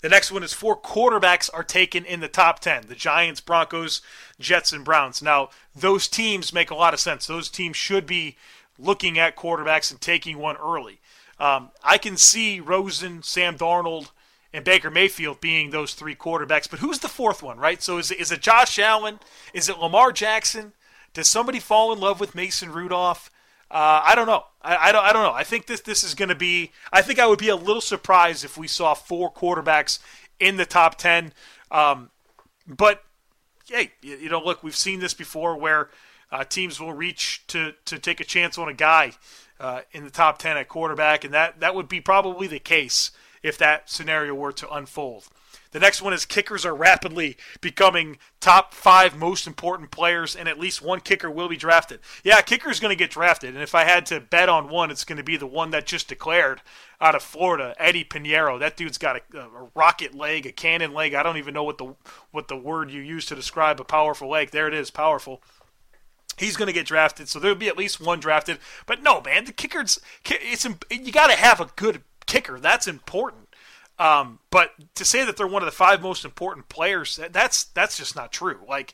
The 0.02 0.10
next 0.10 0.32
one 0.32 0.44
is 0.44 0.52
four 0.52 0.78
quarterbacks 0.78 1.50
are 1.54 1.64
taken 1.64 2.04
in 2.04 2.20
the 2.20 2.28
top 2.28 2.60
10 2.60 2.88
the 2.88 2.96
Giants, 2.96 3.40
Broncos, 3.40 4.02
Jets, 4.40 4.74
and 4.74 4.84
Browns. 4.84 5.22
Now, 5.22 5.50
those 5.74 6.08
teams 6.08 6.54
make 6.54 6.70
a 6.70 6.76
lot 6.76 6.94
of 6.94 7.00
sense. 7.00 7.26
Those 7.26 7.50
teams 7.50 7.78
should 7.78 8.06
be 8.06 8.36
looking 8.78 9.18
at 9.18 9.38
quarterbacks 9.38 9.92
and 9.92 10.02
taking 10.02 10.38
one 10.38 10.58
early. 10.58 11.00
Um, 11.40 11.72
I 11.84 11.98
can 11.98 12.18
see 12.18 12.60
Rosen, 12.60 13.24
Sam 13.24 13.58
Darnold, 13.58 14.10
and 14.54 14.64
Baker 14.64 14.92
Mayfield 14.92 15.42
being 15.42 15.72
those 15.72 15.94
three 15.94 16.16
quarterbacks, 16.16 16.70
but 16.70 16.80
who's 16.80 17.00
the 17.00 17.10
fourth 17.10 17.42
one, 17.42 17.58
right? 17.58 17.82
So 17.82 17.98
is 17.98 18.12
it, 18.12 18.20
is 18.20 18.32
it 18.32 18.42
Josh 18.42 18.78
Allen? 18.78 19.20
Is 19.54 19.68
it 19.68 19.80
Lamar 19.80 20.12
Jackson? 20.12 20.74
Does 21.13 21.27
somebody 21.27 21.60
fall 21.60 21.93
in 21.93 22.00
love 22.00 22.20
with 22.20 22.36
Mason 22.36 22.72
Rudolph? 22.72 23.29
Uh, 23.70 24.01
I 24.03 24.15
don't 24.15 24.27
know. 24.27 24.46
I, 24.62 24.89
I, 24.89 24.91
don't. 24.91 25.03
I 25.03 25.13
don't 25.13 25.24
know. 25.24 25.34
I 25.34 25.43
think 25.43 25.65
this 25.65 25.82
this 25.82 26.03
is 26.03 26.13
going 26.13 26.29
to 26.29 26.36
be. 26.36 26.72
I 26.91 27.01
think 27.01 27.20
I 27.20 27.25
would 27.25 27.39
be 27.39 27.50
a 27.50 27.55
little 27.55 27.82
surprised 27.82 28.46
if 28.46 28.58
we 28.58 28.67
saw 28.67 28.93
four 28.93 29.32
quarterbacks 29.32 30.00
in 30.39 30.58
the 30.58 30.65
top 30.65 30.98
ten. 30.98 31.34
Um, 31.72 32.12
but 32.67 33.03
hey, 33.67 33.91
you, 34.01 34.15
you, 34.17 34.29
know, 34.29 34.43
look, 34.43 34.63
we've 34.63 34.75
seen 34.75 35.00
this 35.00 35.13
before 35.13 35.58
where 35.58 35.89
uh, 36.32 36.43
teams 36.43 36.79
will 36.79 36.93
reach 36.93 37.46
to 37.48 37.74
to 37.86 37.98
take 37.98 38.20
a 38.20 38.25
chance 38.25 38.58
on 38.58 38.70
a 38.70 38.74
guy 38.74 39.13
uh, 39.60 39.82
in 39.91 40.03
the 40.03 40.12
top 40.12 40.38
ten 40.38 40.58
at 40.58 40.67
quarterback, 40.67 41.24
and 41.24 41.34
that 41.34 41.60
that 41.60 41.74
would 41.74 41.88
be 41.88 42.00
probably 42.00 42.48
the 42.48 42.60
case 42.60 43.12
if 43.41 43.58
that 43.58 43.89
scenario 43.89 44.34
were 44.34 44.53
to 44.53 44.70
unfold. 44.70 45.25
The 45.74 45.80
next 45.80 46.03
one 46.03 46.13
is 46.13 46.25
kickers 46.25 46.65
are 46.65 46.75
rapidly 46.75 47.36
becoming 47.60 48.20
top 48.39 48.75
five 48.75 49.18
most 49.18 49.48
important 49.48 49.89
players, 49.89 50.36
and 50.36 50.48
at 50.48 50.60
least 50.60 50.84
one 50.84 51.00
kicker 51.00 51.32
will 51.32 51.50
be 51.50 51.58
drafted. 51.58 52.00
Yeah, 52.24 52.42
kicker 52.42 52.70
is 52.70 52.80
going 52.80 52.92
to 52.92 52.96
get 52.96 53.10
drafted, 53.10 53.56
and 53.56 53.63
if 53.63 53.74
I 53.74 53.84
had 53.84 54.06
to 54.08 54.20
bet 54.20 54.50
on 54.50 54.70
one, 54.70 54.92
it's 54.92 55.03
going 55.03 55.18
to 55.18 55.24
be 55.24 55.36
the 55.36 55.48
one 55.48 55.72
that 55.72 55.88
just 55.88 56.08
declared 56.08 56.62
out 57.01 57.15
of 57.15 57.24
Florida, 57.24 57.74
Eddie 57.80 58.06
Piñeiro. 58.06 58.60
That 58.60 58.77
dude's 58.77 59.00
got 59.00 59.18
a, 59.18 59.39
a, 59.39 59.70
rocket 59.75 60.13
leg, 60.13 60.46
a 60.46 60.51
cannon 60.51 60.94
leg. 60.94 61.15
I 61.15 61.24
don't 61.24 61.38
even 61.38 61.56
know 61.56 61.63
what 61.63 61.80
the 61.80 61.96
what 62.30 62.48
the 62.48 62.56
word 62.56 62.92
you 62.92 63.01
use 63.01 63.25
to 63.25 63.36
describe 63.36 63.82
a 63.82 63.84
powerful 63.84 64.30
leg. 64.30 64.51
There 64.51 64.68
it 64.68 64.75
is, 64.75 64.92
powerful. 64.92 65.42
He's 66.38 66.56
going 66.56 66.68
to 66.68 66.74
get 66.74 66.86
drafted, 66.86 67.30
so 67.30 67.39
there'll 67.39 67.58
be 67.58 67.68
at 67.68 67.77
least 67.77 68.00
one 68.00 68.20
drafted. 68.20 68.60
But 68.86 69.01
no, 69.01 69.22
man, 69.22 69.46
the 69.46 69.51
kickers, 69.51 70.00
it's 70.24 70.65
you 70.65 71.12
got 71.12 71.27
to 71.27 71.36
have 71.36 71.60
a 71.60 71.70
good 71.75 72.03
kicker. 72.27 72.60
That's 72.60 72.88
important. 72.88 73.43
Um, 74.00 74.40
but 74.50 74.72
to 74.96 75.06
say 75.06 75.24
that 75.24 75.38
they're 75.38 75.48
one 75.48 75.62
of 75.62 75.68
the 75.68 75.72
five 75.72 76.02
most 76.02 76.26
important 76.26 76.70
players, 76.70 77.20
that's 77.32 77.66
that's 77.66 77.98
just 77.98 78.16
not 78.16 78.32
true. 78.32 78.60
Like, 78.68 78.94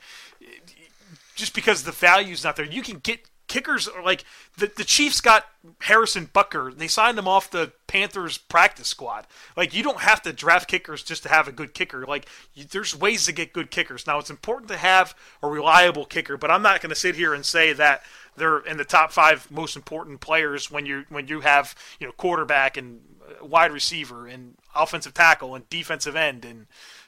just 1.36 1.56
because 1.56 1.84
the 1.84 1.92
value's 1.92 2.44
not 2.44 2.56
there, 2.56 2.66
you 2.66 2.82
can 2.82 3.00
get 3.00 3.26
kickers 3.50 3.90
like 4.06 4.24
the 4.58 4.72
the 4.78 4.86
Chiefs 4.86 5.20
got 5.20 5.46
Harrison 5.82 6.28
Butker. 6.28 6.78
They 6.78 6.88
signed 6.88 7.20
him 7.20 7.28
off 7.28 7.52
the 7.52 7.74
Panthers 7.88 8.38
practice 8.38 8.88
squad. 8.88 9.28
Like 9.58 9.74
you 9.74 9.84
don't 9.84 10.00
have 10.00 10.22
to 10.22 10.32
draft 10.32 10.70
kickers 10.70 11.04
just 11.04 11.24
to 11.24 11.30
have 11.30 11.50
a 11.50 11.52
good 11.52 11.74
kicker. 11.74 12.06
Like 12.06 12.28
you, 12.54 12.64
there's 12.64 12.96
ways 12.96 13.26
to 13.26 13.34
get 13.34 13.52
good 13.52 13.72
kickers. 13.72 14.08
Now 14.08 14.20
it's 14.20 14.30
important 14.30 14.70
to 14.70 14.78
have 14.78 15.14
a 15.44 15.50
reliable 15.50 16.06
kicker, 16.06 16.38
but 16.38 16.52
I'm 16.52 16.62
not 16.62 16.80
going 16.80 16.92
to 16.92 16.96
sit 16.96 17.16
here 17.16 17.34
and 17.34 17.46
say 17.46 17.74
that 17.74 18.04
they're 18.38 18.60
in 18.60 18.78
the 18.78 18.86
top 18.86 19.12
five 19.12 19.50
most 19.52 19.76
important 19.76 20.22
players 20.22 20.72
when 20.72 20.86
you 20.86 21.06
when 21.10 21.28
you 21.28 21.42
have 21.42 21.76
you 22.00 22.08
know 22.08 22.14
quarterback 22.14 22.78
and 22.78 23.02
wide 23.42 23.72
receiver 23.72 24.28
and 24.28 24.56
offensive 24.76 25.14
tackle 25.14 25.56
and 25.56 25.70
defensive 25.70 26.16
end 26.16 26.46
and 26.46 26.68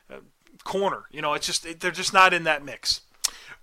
uh, 0.09 0.17
corner. 0.63 1.03
You 1.11 1.21
know, 1.21 1.33
it's 1.33 1.45
just 1.45 1.79
they're 1.79 1.91
just 1.91 2.13
not 2.13 2.33
in 2.33 2.43
that 2.43 2.63
mix. 2.63 3.01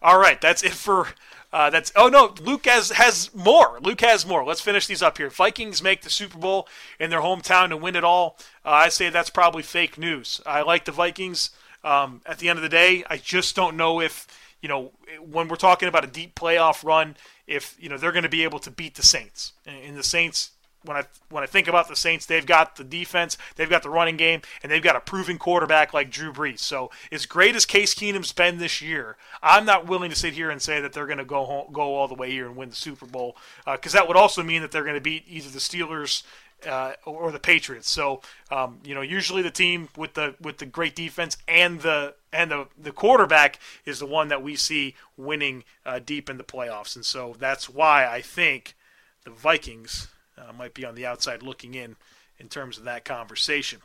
All 0.00 0.18
right, 0.18 0.40
that's 0.40 0.62
it 0.62 0.72
for. 0.72 1.08
Uh, 1.50 1.70
that's 1.70 1.90
oh 1.96 2.08
no, 2.08 2.34
Luke 2.40 2.66
has 2.66 2.90
has 2.90 3.34
more. 3.34 3.78
Luke 3.80 4.00
has 4.02 4.26
more. 4.26 4.44
Let's 4.44 4.60
finish 4.60 4.86
these 4.86 5.02
up 5.02 5.18
here. 5.18 5.30
Vikings 5.30 5.82
make 5.82 6.02
the 6.02 6.10
Super 6.10 6.38
Bowl 6.38 6.68
in 7.00 7.10
their 7.10 7.20
hometown 7.20 7.66
and 7.66 7.80
win 7.80 7.96
it 7.96 8.04
all. 8.04 8.36
Uh, 8.64 8.70
I 8.70 8.88
say 8.90 9.08
that's 9.08 9.30
probably 9.30 9.62
fake 9.62 9.96
news. 9.96 10.40
I 10.44 10.62
like 10.62 10.84
the 10.84 10.92
Vikings. 10.92 11.50
Um, 11.84 12.22
at 12.26 12.38
the 12.38 12.48
end 12.48 12.58
of 12.58 12.62
the 12.62 12.68
day, 12.68 13.04
I 13.08 13.16
just 13.16 13.56
don't 13.56 13.76
know 13.76 14.00
if 14.00 14.26
you 14.60 14.68
know 14.68 14.92
when 15.20 15.48
we're 15.48 15.56
talking 15.56 15.88
about 15.88 16.04
a 16.04 16.08
deep 16.08 16.34
playoff 16.34 16.84
run, 16.84 17.16
if 17.46 17.76
you 17.80 17.88
know 17.88 17.96
they're 17.96 18.12
going 18.12 18.24
to 18.24 18.28
be 18.28 18.44
able 18.44 18.58
to 18.60 18.70
beat 18.70 18.96
the 18.96 19.02
Saints. 19.02 19.52
And 19.64 19.96
the 19.96 20.02
Saints 20.02 20.50
when 20.88 20.96
I 20.96 21.04
when 21.28 21.44
I 21.44 21.46
think 21.46 21.68
about 21.68 21.86
the 21.86 21.94
Saints, 21.94 22.24
they've 22.24 22.44
got 22.44 22.76
the 22.76 22.82
defense, 22.82 23.36
they've 23.56 23.68
got 23.68 23.82
the 23.82 23.90
running 23.90 24.16
game, 24.16 24.40
and 24.62 24.72
they've 24.72 24.82
got 24.82 24.96
a 24.96 25.00
proven 25.00 25.38
quarterback 25.38 25.92
like 25.92 26.10
Drew 26.10 26.32
Brees. 26.32 26.60
So 26.60 26.90
as 27.12 27.26
great 27.26 27.54
as 27.54 27.66
Case 27.66 27.94
Keenum's 27.94 28.32
been 28.32 28.58
this 28.58 28.80
year, 28.80 29.18
I'm 29.42 29.66
not 29.66 29.86
willing 29.86 30.10
to 30.10 30.16
sit 30.16 30.32
here 30.32 30.50
and 30.50 30.60
say 30.60 30.80
that 30.80 30.94
they're 30.94 31.06
going 31.06 31.18
to 31.18 31.24
go 31.24 31.44
home, 31.44 31.72
go 31.72 31.94
all 31.94 32.08
the 32.08 32.14
way 32.14 32.30
here 32.30 32.46
and 32.46 32.56
win 32.56 32.70
the 32.70 32.76
Super 32.76 33.06
Bowl 33.06 33.36
because 33.70 33.94
uh, 33.94 33.98
that 33.98 34.08
would 34.08 34.16
also 34.16 34.42
mean 34.42 34.62
that 34.62 34.72
they're 34.72 34.82
going 34.82 34.94
to 34.94 35.00
beat 35.00 35.24
either 35.28 35.50
the 35.50 35.60
Steelers. 35.60 36.24
Uh, 36.66 36.94
or 37.06 37.30
the 37.30 37.38
Patriots. 37.38 37.88
So 37.88 38.20
um, 38.50 38.80
you 38.82 38.92
know, 38.92 39.00
usually 39.00 39.42
the 39.42 39.50
team 39.52 39.90
with 39.96 40.14
the 40.14 40.34
with 40.40 40.58
the 40.58 40.66
great 40.66 40.96
defense 40.96 41.36
and 41.46 41.82
the 41.82 42.16
and 42.32 42.50
the 42.50 42.66
the 42.76 42.90
quarterback 42.90 43.60
is 43.84 44.00
the 44.00 44.06
one 44.06 44.26
that 44.26 44.42
we 44.42 44.56
see 44.56 44.96
winning 45.16 45.62
uh, 45.86 46.00
deep 46.00 46.28
in 46.28 46.36
the 46.36 46.42
playoffs. 46.42 46.96
And 46.96 47.04
so 47.04 47.36
that's 47.38 47.70
why 47.70 48.08
I 48.08 48.20
think 48.22 48.74
the 49.22 49.30
Vikings 49.30 50.08
uh, 50.38 50.52
might 50.52 50.74
be 50.74 50.84
on 50.84 50.94
the 50.94 51.06
outside 51.06 51.42
looking 51.42 51.74
in 51.74 51.96
in 52.38 52.48
terms 52.48 52.78
of 52.78 52.84
that 52.84 53.04
conversation. 53.04 53.80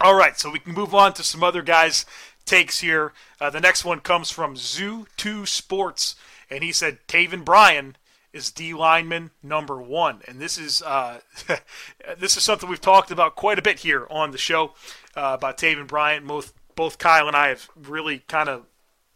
All 0.00 0.14
right, 0.14 0.38
so 0.38 0.50
we 0.50 0.58
can 0.58 0.72
move 0.72 0.94
on 0.94 1.12
to 1.14 1.22
some 1.22 1.42
other 1.42 1.62
guys' 1.62 2.06
takes 2.46 2.80
here. 2.80 3.12
Uh, 3.38 3.50
the 3.50 3.60
next 3.60 3.84
one 3.84 4.00
comes 4.00 4.30
from 4.30 4.54
Zoo2 4.54 5.46
Sports, 5.46 6.16
and 6.48 6.64
he 6.64 6.72
said 6.72 6.98
Taven 7.06 7.44
Bryan 7.44 7.96
is 8.32 8.50
D 8.50 8.72
lineman 8.72 9.30
number 9.42 9.80
one, 9.80 10.20
and 10.26 10.40
this 10.40 10.56
is 10.56 10.82
uh, 10.82 11.20
this 12.18 12.36
is 12.36 12.42
something 12.42 12.68
we've 12.68 12.80
talked 12.80 13.10
about 13.10 13.36
quite 13.36 13.58
a 13.58 13.62
bit 13.62 13.80
here 13.80 14.06
on 14.10 14.30
the 14.30 14.38
show 14.38 14.74
uh, 15.16 15.36
about 15.38 15.58
Taven 15.58 15.86
Bryan. 15.86 16.26
Both 16.26 16.54
both 16.76 16.98
Kyle 16.98 17.26
and 17.26 17.36
I 17.36 17.48
have 17.48 17.68
really 17.76 18.20
kind 18.20 18.48
of 18.48 18.64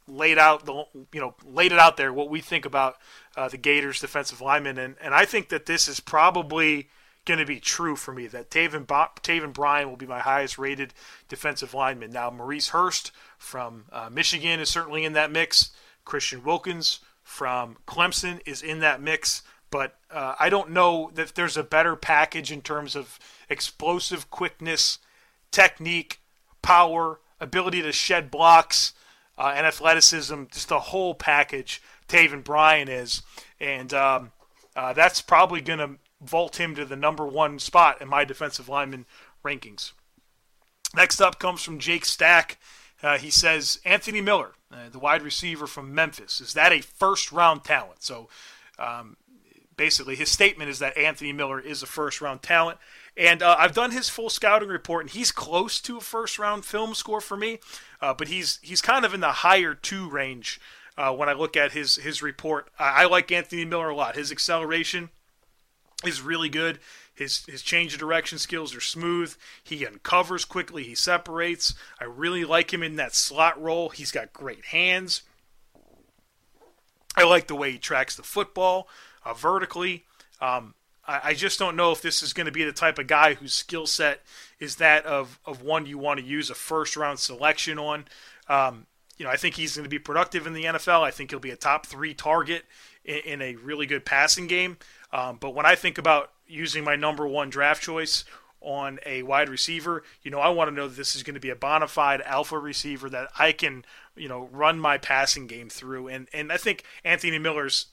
laid 0.07 0.37
out 0.37 0.67
the 0.67 0.85
you 1.13 1.21
know 1.21 1.35
laid 1.47 1.73
it 1.73 1.79
out 1.79 1.97
there 1.97 2.13
what 2.13 2.29
we 2.29 2.41
think 2.41 2.67
about 2.67 2.97
uh, 3.37 3.49
the 3.49 3.57
Gators 3.57 4.01
defensive 4.01 4.41
lineman, 4.41 4.79
and 4.79 4.97
and 5.01 5.15
I 5.15 5.25
think 5.25 5.49
that 5.49 5.67
this 5.67 5.89
is 5.89 6.01
probably 6.01 6.89
going 7.25 7.41
to 7.41 7.47
be 7.47 7.59
true 7.59 7.97
for 7.97 8.13
me 8.13 8.27
that 8.27 8.51
Taven 8.51 8.87
Taven 8.87 9.53
Bryan 9.53 9.89
will 9.89 9.97
be 9.97 10.07
my 10.07 10.21
highest 10.21 10.59
rated 10.59 10.93
defensive 11.29 11.73
lineman. 11.73 12.11
Now 12.11 12.31
Maurice 12.31 12.69
Hurst 12.69 13.13
from 13.39 13.85
uh, 13.93 14.11
Michigan 14.13 14.61
is 14.61 14.69
certainly 14.69 15.05
in 15.05 15.15
that 15.15 15.31
mix. 15.31 15.71
Christian 16.05 16.45
Wilkins 16.45 17.01
from 17.23 17.79
Clemson 17.87 18.41
is 18.45 18.63
in 18.63 18.81
that 18.81 19.01
mix, 19.01 19.43
but 19.71 19.97
uh, 20.11 20.35
I 20.39 20.51
don't 20.51 20.71
know 20.71 21.11
that 21.15 21.35
there's 21.35 21.57
a 21.57 21.65
better 21.65 21.97
package 21.97 22.53
in 22.53 22.61
terms 22.61 22.95
of 22.95 23.19
explosive 23.49 24.31
quickness, 24.31 24.99
technique, 25.51 26.21
power, 26.61 27.21
ability 27.41 27.81
to 27.83 27.93
shed 27.93 28.31
blocks 28.31 28.93
uh, 29.39 29.53
and 29.57 29.67
athleticism, 29.67 30.45
just 30.53 30.69
the 30.69 30.79
whole 30.79 31.15
package. 31.15 31.83
Taven 32.09 32.45
Bryan 32.45 32.89
is, 32.89 33.23
and 33.61 33.93
um, 33.95 34.33
uh, 34.77 34.93
that's 34.93 35.21
probably 35.21 35.61
going 35.61 35.79
to 35.79 35.91
vault 36.21 36.59
him 36.59 36.75
to 36.75 36.85
the 36.85 36.97
number 36.97 37.27
one 37.27 37.59
spot 37.59 38.01
in 38.01 38.09
my 38.09 38.25
defensive 38.25 38.69
lineman 38.69 39.07
rankings. 39.45 39.93
Next 40.95 41.21
up 41.21 41.39
comes 41.39 41.63
from 41.63 41.79
Jake 41.79 42.05
Stack. 42.05 42.59
Uh, 43.03 43.19
he 43.19 43.31
says 43.31 43.81
Anthony 43.85 44.21
Miller, 44.21 44.53
uh, 44.73 44.89
the 44.91 44.99
wide 44.99 45.23
receiver 45.23 45.67
from 45.67 45.95
Memphis, 45.95 46.41
is 46.41 46.55
that 46.55 46.73
a 46.73 46.81
first 46.81 47.33
round 47.33 47.65
talent? 47.65 48.03
So 48.03 48.29
um, 48.79 49.17
basically, 49.77 50.17
his 50.17 50.31
statement 50.31 50.71
is 50.71 50.79
that 50.79 50.97
Anthony 50.97 51.33
Miller 51.33 51.61
is 51.61 51.83
a 51.83 51.87
first 51.87 52.21
round 52.21 52.43
talent. 52.43 52.79
And 53.17 53.43
uh, 53.43 53.57
I've 53.59 53.75
done 53.75 53.93
his 53.93 54.09
full 54.09 54.31
scouting 54.31 54.69
report, 54.69 55.05
and 55.05 55.11
he's 55.11 55.31
close 55.31 55.81
to 55.83 55.99
a 55.99 56.01
first 56.01 56.39
round 56.39 56.65
film 56.65 56.95
score 56.95 57.21
for 57.21 57.37
me, 57.37 57.61
uh, 58.01 58.15
but 58.15 58.29
he's 58.29 58.59
he's 58.63 58.81
kind 58.81 59.05
of 59.05 59.15
in 59.15 59.21
the 59.21 59.29
higher 59.33 59.75
two 59.75 60.11
range 60.11 60.61
uh, 60.97 61.13
when 61.13 61.29
I 61.29 61.33
look 61.33 61.57
at 61.57 61.73
his 61.73 61.97
his 61.97 62.23
report. 62.23 62.69
I, 62.79 63.03
I 63.03 63.05
like 63.07 63.31
Anthony 63.33 63.65
Miller 63.65 63.91
a 63.91 63.97
lot. 63.97 64.17
His 64.17 64.33
acceleration 64.33 65.11
is 66.05 66.21
really 66.21 66.49
good. 66.49 66.79
His 67.15 67.45
his 67.47 67.63
change 67.63 67.95
of 67.95 68.01
direction 68.01 68.39
skills 68.39 68.75
are 68.75 68.81
smooth. 68.81 69.35
He 69.63 69.87
uncovers 69.87 70.45
quickly. 70.45 70.85
He 70.85 70.95
separates. 70.95 71.75
I 72.01 72.05
really 72.05 72.45
like 72.45 72.73
him 72.73 72.83
in 72.83 72.97
that 72.97 73.15
slot 73.15 73.61
role. 73.61 73.91
He's 73.91 74.13
got 74.13 74.33
great 74.33 74.67
hands. 74.67 75.23
I 77.17 77.25
like 77.25 77.47
the 77.47 77.55
way 77.55 77.71
he 77.73 77.79
tracks 77.79 78.17
the 78.17 78.25
football 78.25 78.89
uh, 79.25 79.35
vertically. 79.35 80.05
Um, 80.41 80.75
I, 81.07 81.21
I 81.25 81.35
just 81.35 81.59
don't 81.59 81.77
know 81.77 81.93
if 81.93 82.03
this 82.03 82.23
is 82.23 82.33
going 82.33 82.47
to 82.47 82.53
be 82.53 82.65
the 82.65 82.73
type 82.73 82.99
of 82.99 83.07
guy 83.07 83.35
whose 83.35 83.55
skill 83.55 83.87
set 83.87 84.23
is 84.59 84.77
that 84.77 85.07
of, 85.07 85.39
of 85.47 85.63
one 85.63 85.87
you 85.87 85.99
want 85.99 86.19
to 86.19 86.27
use 86.27 86.51
a 86.51 86.55
first 86.55 86.97
round 86.97 87.19
selection 87.19 87.79
on. 87.79 88.07
Um, 88.49 88.87
you 89.19 89.25
know, 89.25 89.31
I 89.31 89.37
think 89.37 89.55
he's 89.55 89.77
going 89.77 89.85
to 89.85 89.91
be 89.91 89.99
productive 89.99 90.47
in 90.47 90.55
the 90.55 90.65
NFL. 90.65 91.03
I 91.03 91.11
think 91.11 91.31
he'll 91.31 91.41
be 91.41 91.51
a 91.51 91.57
top 91.57 91.87
three 91.87 92.15
target 92.15 92.65
in, 93.05 93.19
in 93.19 93.43
a 93.43 93.55
really 93.57 93.87
good 93.87 94.05
passing 94.05 94.47
game. 94.47 94.79
Um, 95.13 95.39
but 95.41 95.55
when 95.55 95.67
I 95.67 95.75
think 95.75 95.99
about 95.99 96.33
using 96.47 96.85
my 96.85 96.97
number 96.97 97.27
one 97.27 97.51
draft 97.51 97.83
choice 97.83 98.25
on 98.61 98.99
a 99.07 99.23
wide 99.23 99.49
receiver, 99.49 100.03
you 100.23 100.31
know, 100.31 100.41
I 100.41 100.49
want 100.49 100.71
to 100.71 100.75
know 100.75 100.89
that 100.89 100.97
this 100.97 101.15
is 101.15 101.23
going 101.23 101.35
to 101.35 101.41
be 101.41 101.51
a 101.51 101.57
bona 101.57 101.87
fide 101.87 102.23
alpha 102.23 102.59
receiver 102.59 103.09
that 103.11 103.29
I 103.39 103.53
can, 103.53 103.85
you 104.17 104.29
know, 104.29 104.49
run 104.51 104.79
my 104.79 104.99
passing 104.99 105.47
game 105.47 105.69
through. 105.69 106.09
And 106.09 106.29
and 106.33 106.51
I 106.51 106.57
think 106.57 106.85
Anthony 107.05 107.39
Miller's 107.39 107.87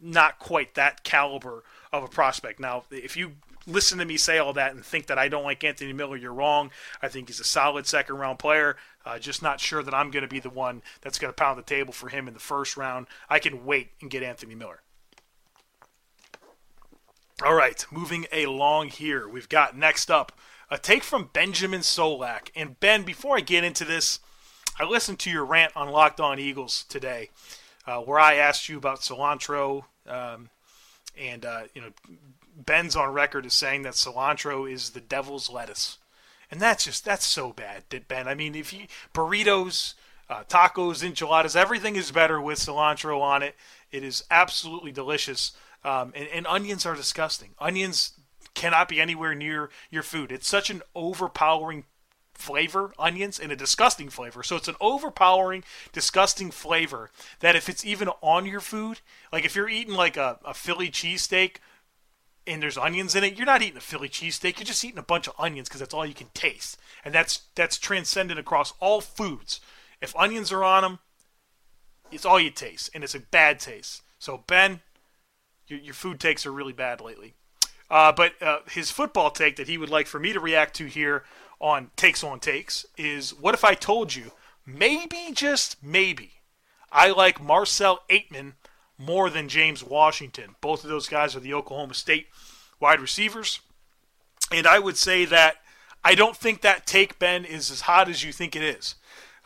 not 0.00 0.38
quite 0.38 0.74
that 0.74 1.04
caliber 1.04 1.64
of 1.92 2.02
a 2.02 2.08
prospect. 2.08 2.60
Now, 2.60 2.84
if 2.90 3.16
you 3.16 3.32
listen 3.66 3.98
to 3.98 4.04
me 4.04 4.16
say 4.16 4.38
all 4.38 4.52
that 4.52 4.72
and 4.72 4.84
think 4.84 5.06
that 5.06 5.18
I 5.18 5.28
don't 5.28 5.44
like 5.44 5.64
Anthony 5.64 5.92
Miller, 5.92 6.16
you're 6.16 6.32
wrong. 6.32 6.70
I 7.02 7.08
think 7.08 7.28
he's 7.28 7.40
a 7.40 7.44
solid 7.44 7.86
second 7.86 8.16
round 8.16 8.38
player. 8.38 8.76
Uh, 9.06 9.20
just 9.20 9.40
not 9.40 9.60
sure 9.60 9.84
that 9.84 9.94
I'm 9.94 10.10
going 10.10 10.24
to 10.24 10.28
be 10.28 10.40
the 10.40 10.50
one 10.50 10.82
that's 11.00 11.18
going 11.18 11.32
to 11.32 11.36
pound 11.36 11.56
the 11.56 11.62
table 11.62 11.92
for 11.92 12.08
him 12.08 12.26
in 12.26 12.34
the 12.34 12.40
first 12.40 12.76
round. 12.76 13.06
I 13.30 13.38
can 13.38 13.64
wait 13.64 13.92
and 14.00 14.10
get 14.10 14.24
Anthony 14.24 14.56
Miller. 14.56 14.82
All 17.44 17.54
right, 17.54 17.86
moving 17.92 18.26
along 18.32 18.88
here. 18.88 19.28
We've 19.28 19.48
got 19.48 19.76
next 19.76 20.10
up 20.10 20.32
a 20.70 20.76
take 20.76 21.04
from 21.04 21.30
Benjamin 21.32 21.82
Solak. 21.82 22.50
And 22.56 22.80
Ben, 22.80 23.04
before 23.04 23.36
I 23.36 23.40
get 23.40 23.62
into 23.62 23.84
this, 23.84 24.18
I 24.80 24.84
listened 24.84 25.20
to 25.20 25.30
your 25.30 25.44
rant 25.44 25.72
on 25.76 25.88
Locked 25.88 26.18
On 26.18 26.40
Eagles 26.40 26.84
today, 26.88 27.30
uh, 27.86 28.00
where 28.00 28.18
I 28.18 28.34
asked 28.34 28.68
you 28.68 28.76
about 28.76 29.00
cilantro. 29.00 29.84
Um, 30.08 30.50
and, 31.16 31.44
uh, 31.44 31.62
you 31.74 31.80
know, 31.80 31.92
Ben's 32.56 32.96
on 32.96 33.12
record 33.12 33.46
as 33.46 33.54
saying 33.54 33.82
that 33.82 33.94
cilantro 33.94 34.70
is 34.70 34.90
the 34.90 35.00
devil's 35.00 35.48
lettuce. 35.48 35.98
And 36.50 36.60
that's 36.60 36.84
just, 36.84 37.04
that's 37.04 37.26
so 37.26 37.52
bad, 37.52 37.84
Ben. 38.08 38.28
I 38.28 38.34
mean, 38.34 38.54
if 38.54 38.72
you, 38.72 38.86
burritos, 39.12 39.94
uh, 40.28 40.44
tacos, 40.44 41.02
enchiladas, 41.02 41.56
everything 41.56 41.96
is 41.96 42.10
better 42.10 42.40
with 42.40 42.58
cilantro 42.58 43.20
on 43.20 43.42
it. 43.42 43.54
It 43.90 44.04
is 44.04 44.24
absolutely 44.30 44.92
delicious. 44.92 45.52
Um, 45.84 46.12
and, 46.14 46.28
and 46.28 46.46
onions 46.46 46.86
are 46.86 46.94
disgusting. 46.94 47.50
Onions 47.58 48.12
cannot 48.54 48.88
be 48.88 49.00
anywhere 49.00 49.34
near 49.34 49.70
your 49.90 50.02
food. 50.02 50.32
It's 50.32 50.48
such 50.48 50.70
an 50.70 50.82
overpowering 50.94 51.84
flavor, 52.32 52.92
onions, 52.98 53.38
and 53.38 53.50
a 53.50 53.56
disgusting 53.56 54.08
flavor. 54.08 54.42
So 54.42 54.56
it's 54.56 54.68
an 54.68 54.76
overpowering, 54.80 55.64
disgusting 55.92 56.50
flavor 56.50 57.10
that 57.40 57.56
if 57.56 57.68
it's 57.68 57.84
even 57.84 58.08
on 58.20 58.46
your 58.46 58.60
food, 58.60 59.00
like 59.32 59.44
if 59.44 59.56
you're 59.56 59.68
eating 59.68 59.94
like 59.94 60.16
a, 60.16 60.38
a 60.44 60.54
Philly 60.54 60.90
cheesesteak 60.90 61.56
and 62.46 62.62
there's 62.62 62.78
onions 62.78 63.14
in 63.14 63.24
it, 63.24 63.36
you're 63.36 63.46
not 63.46 63.62
eating 63.62 63.76
a 63.76 63.80
Philly 63.80 64.08
cheesesteak. 64.08 64.58
You're 64.58 64.66
just 64.66 64.84
eating 64.84 64.98
a 64.98 65.02
bunch 65.02 65.26
of 65.28 65.34
onions 65.38 65.68
because 65.68 65.80
that's 65.80 65.94
all 65.94 66.06
you 66.06 66.14
can 66.14 66.28
taste. 66.34 66.78
And 67.04 67.14
that's 67.14 67.42
that's 67.54 67.78
transcendent 67.78 68.40
across 68.40 68.72
all 68.80 69.00
foods. 69.00 69.60
If 70.00 70.14
onions 70.16 70.52
are 70.52 70.64
on 70.64 70.82
them, 70.82 70.98
it's 72.10 72.24
all 72.24 72.38
you 72.38 72.50
taste, 72.50 72.90
and 72.94 73.02
it's 73.02 73.14
a 73.14 73.20
bad 73.20 73.58
taste. 73.58 74.02
So 74.18 74.44
Ben, 74.46 74.80
your, 75.66 75.80
your 75.80 75.94
food 75.94 76.20
takes 76.20 76.46
are 76.46 76.52
really 76.52 76.72
bad 76.72 77.00
lately. 77.00 77.34
Uh, 77.90 78.12
but 78.12 78.40
uh, 78.42 78.58
his 78.68 78.90
football 78.90 79.30
take 79.30 79.56
that 79.56 79.68
he 79.68 79.78
would 79.78 79.90
like 79.90 80.06
for 80.06 80.18
me 80.18 80.32
to 80.32 80.40
react 80.40 80.74
to 80.76 80.86
here 80.86 81.24
on 81.60 81.90
Takes 81.96 82.24
on 82.24 82.40
Takes 82.40 82.84
is 82.96 83.32
what 83.32 83.54
if 83.54 83.64
I 83.64 83.74
told 83.74 84.14
you, 84.14 84.32
maybe, 84.66 85.30
just 85.32 85.82
maybe, 85.82 86.32
I 86.90 87.10
like 87.10 87.42
Marcel 87.42 88.00
Ateman 88.10 88.54
more 88.98 89.30
than 89.30 89.48
James 89.48 89.84
Washington. 89.84 90.56
Both 90.60 90.84
of 90.84 90.90
those 90.90 91.08
guys 91.08 91.36
are 91.36 91.40
the 91.40 91.54
Oklahoma 91.54 91.94
State 91.94 92.28
wide 92.80 93.00
receivers. 93.00 93.60
And 94.52 94.66
I 94.66 94.78
would 94.78 94.96
say 94.96 95.24
that 95.24 95.56
I 96.04 96.14
don't 96.14 96.36
think 96.36 96.60
that 96.60 96.86
take, 96.86 97.18
Ben, 97.18 97.44
is 97.44 97.70
as 97.70 97.82
hot 97.82 98.08
as 98.08 98.22
you 98.22 98.32
think 98.32 98.54
it 98.54 98.62
is. 98.62 98.94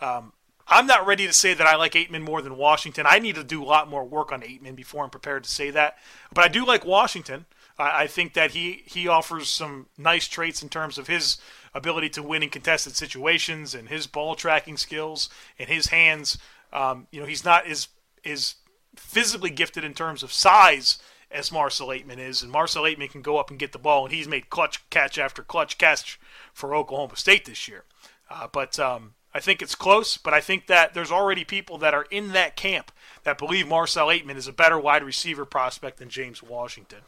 Um, 0.01 0.33
I'm 0.69 0.87
not 0.87 1.07
ready 1.07 1.27
to 1.27 1.33
say 1.33 1.53
that 1.55 1.67
I 1.67 1.75
like 1.75 1.93
Ateman 1.93 2.23
more 2.23 2.43
than 2.43 2.57
Washington. 2.57 3.05
I 3.09 3.19
need 3.19 3.35
to 3.35 3.45
do 3.45 3.63
a 3.63 3.67
lot 3.67 3.89
more 3.89 4.05
work 4.05 4.31
on 4.31 4.43
Ateman 4.43 4.77
before 4.77 5.03
I'm 5.03 5.11
prepared 5.11 5.45
to 5.45 5.51
say 5.51 5.71
that. 5.71 5.99
But 6.33 6.45
I 6.45 6.49
do 6.49 6.65
like 6.65 6.85
Washington. 6.85 7.47
I, 7.77 8.03
I 8.03 8.07
think 8.07 8.35
that 8.35 8.53
he 8.53 8.85
he 8.87 9.09
offers 9.09 9.49
some 9.49 9.87
nice 9.99 10.29
traits 10.29 10.63
in 10.63 10.69
terms 10.69 10.97
of 10.97 11.09
his 11.09 11.39
ability 11.75 12.11
to 12.11 12.23
win 12.23 12.43
in 12.43 12.51
contested 12.51 12.95
situations 12.95 13.75
and 13.75 13.89
his 13.89 14.07
ball 14.07 14.37
tracking 14.37 14.77
skills 14.77 15.29
and 15.59 15.69
his 15.69 15.89
hands. 15.89 16.39
Um, 16.73 17.09
you 17.11 17.21
know, 17.21 17.27
he's 17.27 17.45
not 17.45 17.67
as 17.67 17.89
is 18.23 18.55
physically 19.01 19.51
gifted 19.51 19.85
in 19.85 19.95
terms 19.95 20.23
of 20.23 20.33
size 20.33 20.99
as 21.31 21.53
Marcel 21.53 21.89
Ateman 21.89 22.19
is, 22.19 22.43
and 22.43 22.51
Marcel 22.51 22.83
Ateman 22.83 23.11
can 23.11 23.23
go 23.23 23.39
up 23.39 23.51
and 23.51 23.59
get 23.59 23.73
the 23.73 23.79
ball, 23.79 24.05
and 24.05 24.15
he's 24.15 24.29
made 24.29 24.51
clutch 24.51 24.89
catch 24.91 25.19
after 25.19 25.43
clutch 25.43 25.79
catch 25.79 26.19
for 26.53 26.75
Oklahoma 26.75 27.17
State 27.17 27.45
this 27.45 27.69
year. 27.69 27.85
Uh, 28.29 28.49
but 28.51 28.79
um, 28.79 29.15
I 29.33 29.41
think 29.41 29.63
it's 29.63 29.75
close, 29.75 30.17
but 30.17 30.35
I 30.35 30.41
think 30.41 30.67
that 30.67 30.93
there's 30.93 31.13
already 31.13 31.45
people 31.45 31.79
that 31.79 31.95
are 31.95 32.07
in 32.11 32.33
that 32.33 32.57
camp 32.57 32.91
that 33.25 33.39
believe 33.39 33.69
Marcel 33.69 34.09
Ateman 34.09 34.37
is 34.37 34.49
a 34.49 34.53
better 34.53 34.79
wide 34.79 35.05
receiver 35.05 35.45
prospect 35.45 35.99
than 35.99 36.09
James 36.09 36.43
Washington. 36.43 37.01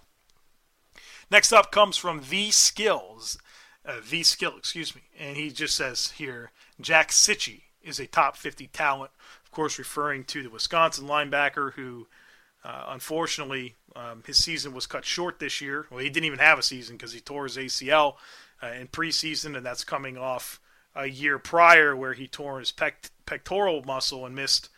Next 1.30 1.52
up 1.52 1.72
comes 1.72 1.96
from 1.96 2.22
The 2.28 2.50
Skills. 2.50 3.38
Uh, 3.84 4.00
Skill, 4.22 4.56
excuse 4.56 4.94
me. 4.94 5.02
And 5.18 5.36
he 5.36 5.50
just 5.50 5.74
says 5.74 6.12
here 6.12 6.52
Jack 6.80 7.10
Cichy 7.10 7.62
is 7.82 7.98
a 7.98 8.06
top 8.06 8.36
50 8.36 8.68
talent. 8.68 9.10
Course, 9.52 9.78
referring 9.78 10.24
to 10.24 10.42
the 10.42 10.50
Wisconsin 10.50 11.06
linebacker 11.06 11.74
who, 11.74 12.08
uh, 12.64 12.86
unfortunately, 12.88 13.76
um, 13.94 14.22
his 14.26 14.42
season 14.42 14.72
was 14.72 14.86
cut 14.86 15.04
short 15.04 15.38
this 15.38 15.60
year. 15.60 15.86
Well, 15.90 16.00
he 16.00 16.08
didn't 16.08 16.26
even 16.26 16.38
have 16.38 16.58
a 16.58 16.62
season 16.62 16.96
because 16.96 17.12
he 17.12 17.20
tore 17.20 17.44
his 17.44 17.58
ACL 17.58 18.14
uh, 18.62 18.68
in 18.68 18.88
preseason, 18.88 19.56
and 19.56 19.64
that's 19.64 19.84
coming 19.84 20.16
off 20.16 20.58
a 20.94 21.06
year 21.06 21.38
prior 21.38 21.94
where 21.94 22.14
he 22.14 22.26
tore 22.26 22.58
his 22.58 22.72
pect- 22.72 23.10
pectoral 23.26 23.82
muscle 23.84 24.26
and 24.26 24.34
missed 24.34 24.68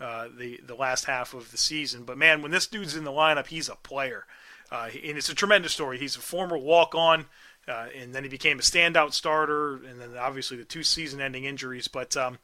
uh, 0.00 0.26
the 0.36 0.60
the 0.66 0.74
last 0.74 1.04
half 1.04 1.34
of 1.34 1.52
the 1.52 1.56
season. 1.56 2.02
But 2.04 2.18
man, 2.18 2.42
when 2.42 2.50
this 2.50 2.66
dude's 2.66 2.96
in 2.96 3.04
the 3.04 3.12
lineup, 3.12 3.46
he's 3.46 3.68
a 3.68 3.76
player. 3.76 4.26
Uh, 4.70 4.88
and 4.92 5.16
it's 5.16 5.28
a 5.28 5.34
tremendous 5.34 5.72
story. 5.72 5.98
He's 5.98 6.16
a 6.16 6.20
former 6.20 6.58
walk 6.58 6.94
on, 6.96 7.26
uh, 7.68 7.86
and 7.96 8.12
then 8.12 8.24
he 8.24 8.28
became 8.28 8.58
a 8.58 8.62
standout 8.62 9.12
starter, 9.12 9.76
and 9.76 10.00
then 10.00 10.16
obviously 10.18 10.56
the 10.56 10.64
two 10.64 10.82
season 10.82 11.20
ending 11.20 11.44
injuries. 11.44 11.86
But 11.86 12.16
um, 12.16 12.38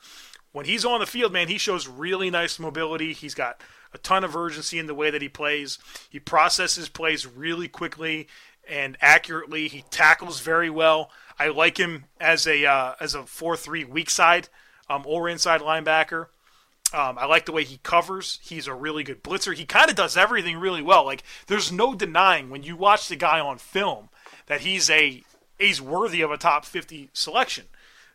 when 0.52 0.66
he's 0.66 0.84
on 0.84 1.00
the 1.00 1.06
field, 1.06 1.32
man, 1.32 1.48
he 1.48 1.58
shows 1.58 1.86
really 1.86 2.30
nice 2.30 2.58
mobility. 2.58 3.12
He's 3.12 3.34
got 3.34 3.60
a 3.92 3.98
ton 3.98 4.24
of 4.24 4.36
urgency 4.36 4.78
in 4.78 4.86
the 4.86 4.94
way 4.94 5.10
that 5.10 5.22
he 5.22 5.28
plays. 5.28 5.78
He 6.08 6.20
processes 6.20 6.88
plays 6.88 7.26
really 7.26 7.68
quickly 7.68 8.28
and 8.68 8.96
accurately. 9.00 9.68
He 9.68 9.84
tackles 9.90 10.40
very 10.40 10.70
well. 10.70 11.10
I 11.38 11.48
like 11.48 11.78
him 11.78 12.04
as 12.20 12.46
a 12.46 12.66
uh, 12.66 12.94
as 13.00 13.14
a 13.14 13.24
four 13.24 13.56
three 13.56 13.84
weak 13.84 14.10
side 14.10 14.48
um, 14.88 15.04
or 15.06 15.28
inside 15.28 15.60
linebacker. 15.60 16.26
Um, 16.92 17.18
I 17.18 17.26
like 17.26 17.46
the 17.46 17.52
way 17.52 17.62
he 17.62 17.78
covers. 17.78 18.40
He's 18.42 18.66
a 18.66 18.74
really 18.74 19.04
good 19.04 19.22
blitzer. 19.22 19.54
He 19.54 19.64
kind 19.64 19.88
of 19.88 19.96
does 19.96 20.16
everything 20.16 20.56
really 20.58 20.82
well. 20.82 21.04
Like 21.04 21.22
there's 21.46 21.70
no 21.70 21.94
denying 21.94 22.50
when 22.50 22.62
you 22.64 22.76
watch 22.76 23.08
the 23.08 23.16
guy 23.16 23.38
on 23.38 23.58
film 23.58 24.08
that 24.46 24.62
he's 24.62 24.90
a 24.90 25.22
he's 25.58 25.80
worthy 25.80 26.20
of 26.20 26.30
a 26.30 26.36
top 26.36 26.64
50 26.64 27.10
selection. 27.12 27.66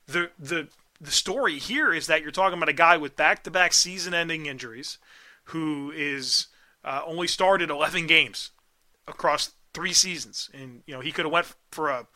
The 0.08 0.32
the 0.38 0.68
the 1.00 1.12
story 1.12 1.60
here 1.60 1.94
is 1.94 2.08
that 2.08 2.22
you're 2.22 2.32
talking 2.32 2.58
about 2.58 2.70
a 2.70 2.74
guy 2.74 2.98
with 2.98 3.16
back-to-back 3.16 3.74
season-ending 3.74 4.46
injuries 4.46 4.98
who 5.46 5.92
is 5.96 6.48
uh, 6.84 7.02
only 7.06 7.28
started 7.28 7.70
11 7.70 8.08
games 8.08 8.52
across 9.08 9.52
three 9.74 9.94
seasons, 9.94 10.50
and 10.54 10.82
you 10.88 10.94
know 10.94 11.02
he 11.02 11.12
could 11.12 11.26
have 11.26 11.32
went 11.32 11.54
for 11.72 11.90
a 11.90 12.08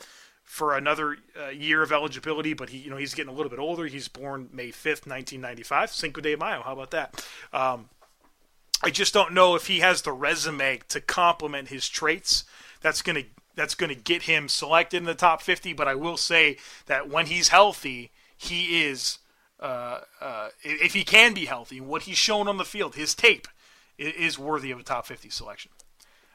for 0.49 0.75
another 0.75 1.17
uh, 1.39 1.49
year 1.49 1.83
of 1.83 1.91
eligibility, 1.91 2.55
but 2.55 2.69
he, 2.69 2.79
you 2.79 2.89
know, 2.89 2.97
he's 2.97 3.13
getting 3.13 3.31
a 3.31 3.35
little 3.35 3.51
bit 3.51 3.59
older. 3.59 3.85
He's 3.85 4.07
born 4.07 4.49
May 4.51 4.69
5th, 4.69 5.05
1995, 5.05 5.91
Cinco 5.91 6.21
de 6.21 6.35
Mayo. 6.35 6.63
How 6.63 6.73
about 6.73 6.89
that? 6.89 7.23
Um, 7.53 7.89
I 8.81 8.89
just 8.89 9.13
don't 9.13 9.33
know 9.33 9.53
if 9.53 9.67
he 9.67 9.81
has 9.81 10.01
the 10.01 10.11
resume 10.11 10.79
to 10.87 11.01
complement 11.01 11.67
his 11.67 11.87
traits. 11.87 12.45
That's 12.81 13.03
going 13.03 13.17
to 13.17 13.25
that's 13.53 13.75
going 13.75 13.93
to 13.93 14.01
get 14.01 14.23
him 14.23 14.47
selected 14.47 14.97
in 14.97 15.03
the 15.03 15.13
top 15.13 15.43
50. 15.43 15.73
But 15.73 15.87
I 15.87 15.93
will 15.93 16.17
say 16.17 16.57
that 16.87 17.09
when 17.09 17.27
he's 17.27 17.49
healthy, 17.49 18.09
he 18.39 18.83
is 18.83 19.19
uh, 19.59 19.99
uh, 20.21 20.49
if 20.63 20.93
he 20.93 21.03
can 21.03 21.33
be 21.33 21.45
healthy, 21.45 21.81
what 21.81 22.03
he's 22.03 22.17
shown 22.17 22.47
on 22.47 22.57
the 22.57 22.63
field, 22.65 22.95
his 22.95 23.13
tape 23.13 23.47
is 23.97 24.39
worthy 24.39 24.71
of 24.71 24.79
a 24.79 24.83
top 24.83 25.05
50 25.05 25.29
selection. 25.29 25.71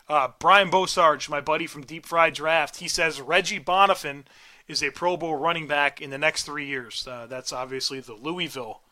Uh, 0.06 0.28
Brian 0.38 0.70
Bosarge, 0.70 1.30
my 1.30 1.40
buddy 1.40 1.66
from 1.66 1.82
Deep 1.82 2.04
Fried 2.04 2.34
Draft, 2.34 2.76
he 2.76 2.88
says 2.88 3.22
Reggie 3.22 3.58
Bonnafon 3.58 4.24
is 4.68 4.82
a 4.82 4.90
Pro 4.90 5.16
Bowl 5.16 5.36
running 5.36 5.66
back 5.66 6.02
in 6.02 6.10
the 6.10 6.18
next 6.18 6.44
three 6.44 6.66
years. 6.66 7.08
Uh, 7.10 7.26
that's 7.26 7.54
obviously 7.54 8.00
the 8.00 8.12
Louisville 8.12 8.82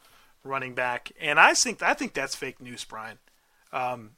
running 0.43 0.75
back, 0.75 1.13
and 1.21 1.39
I 1.39 1.53
think 1.53 1.83
I 1.83 1.93
think 1.93 2.15
that's 2.15 2.35
fake 2.35 2.63
news, 2.63 2.85
Brian. 2.85 3.19
Um, 3.75 4.13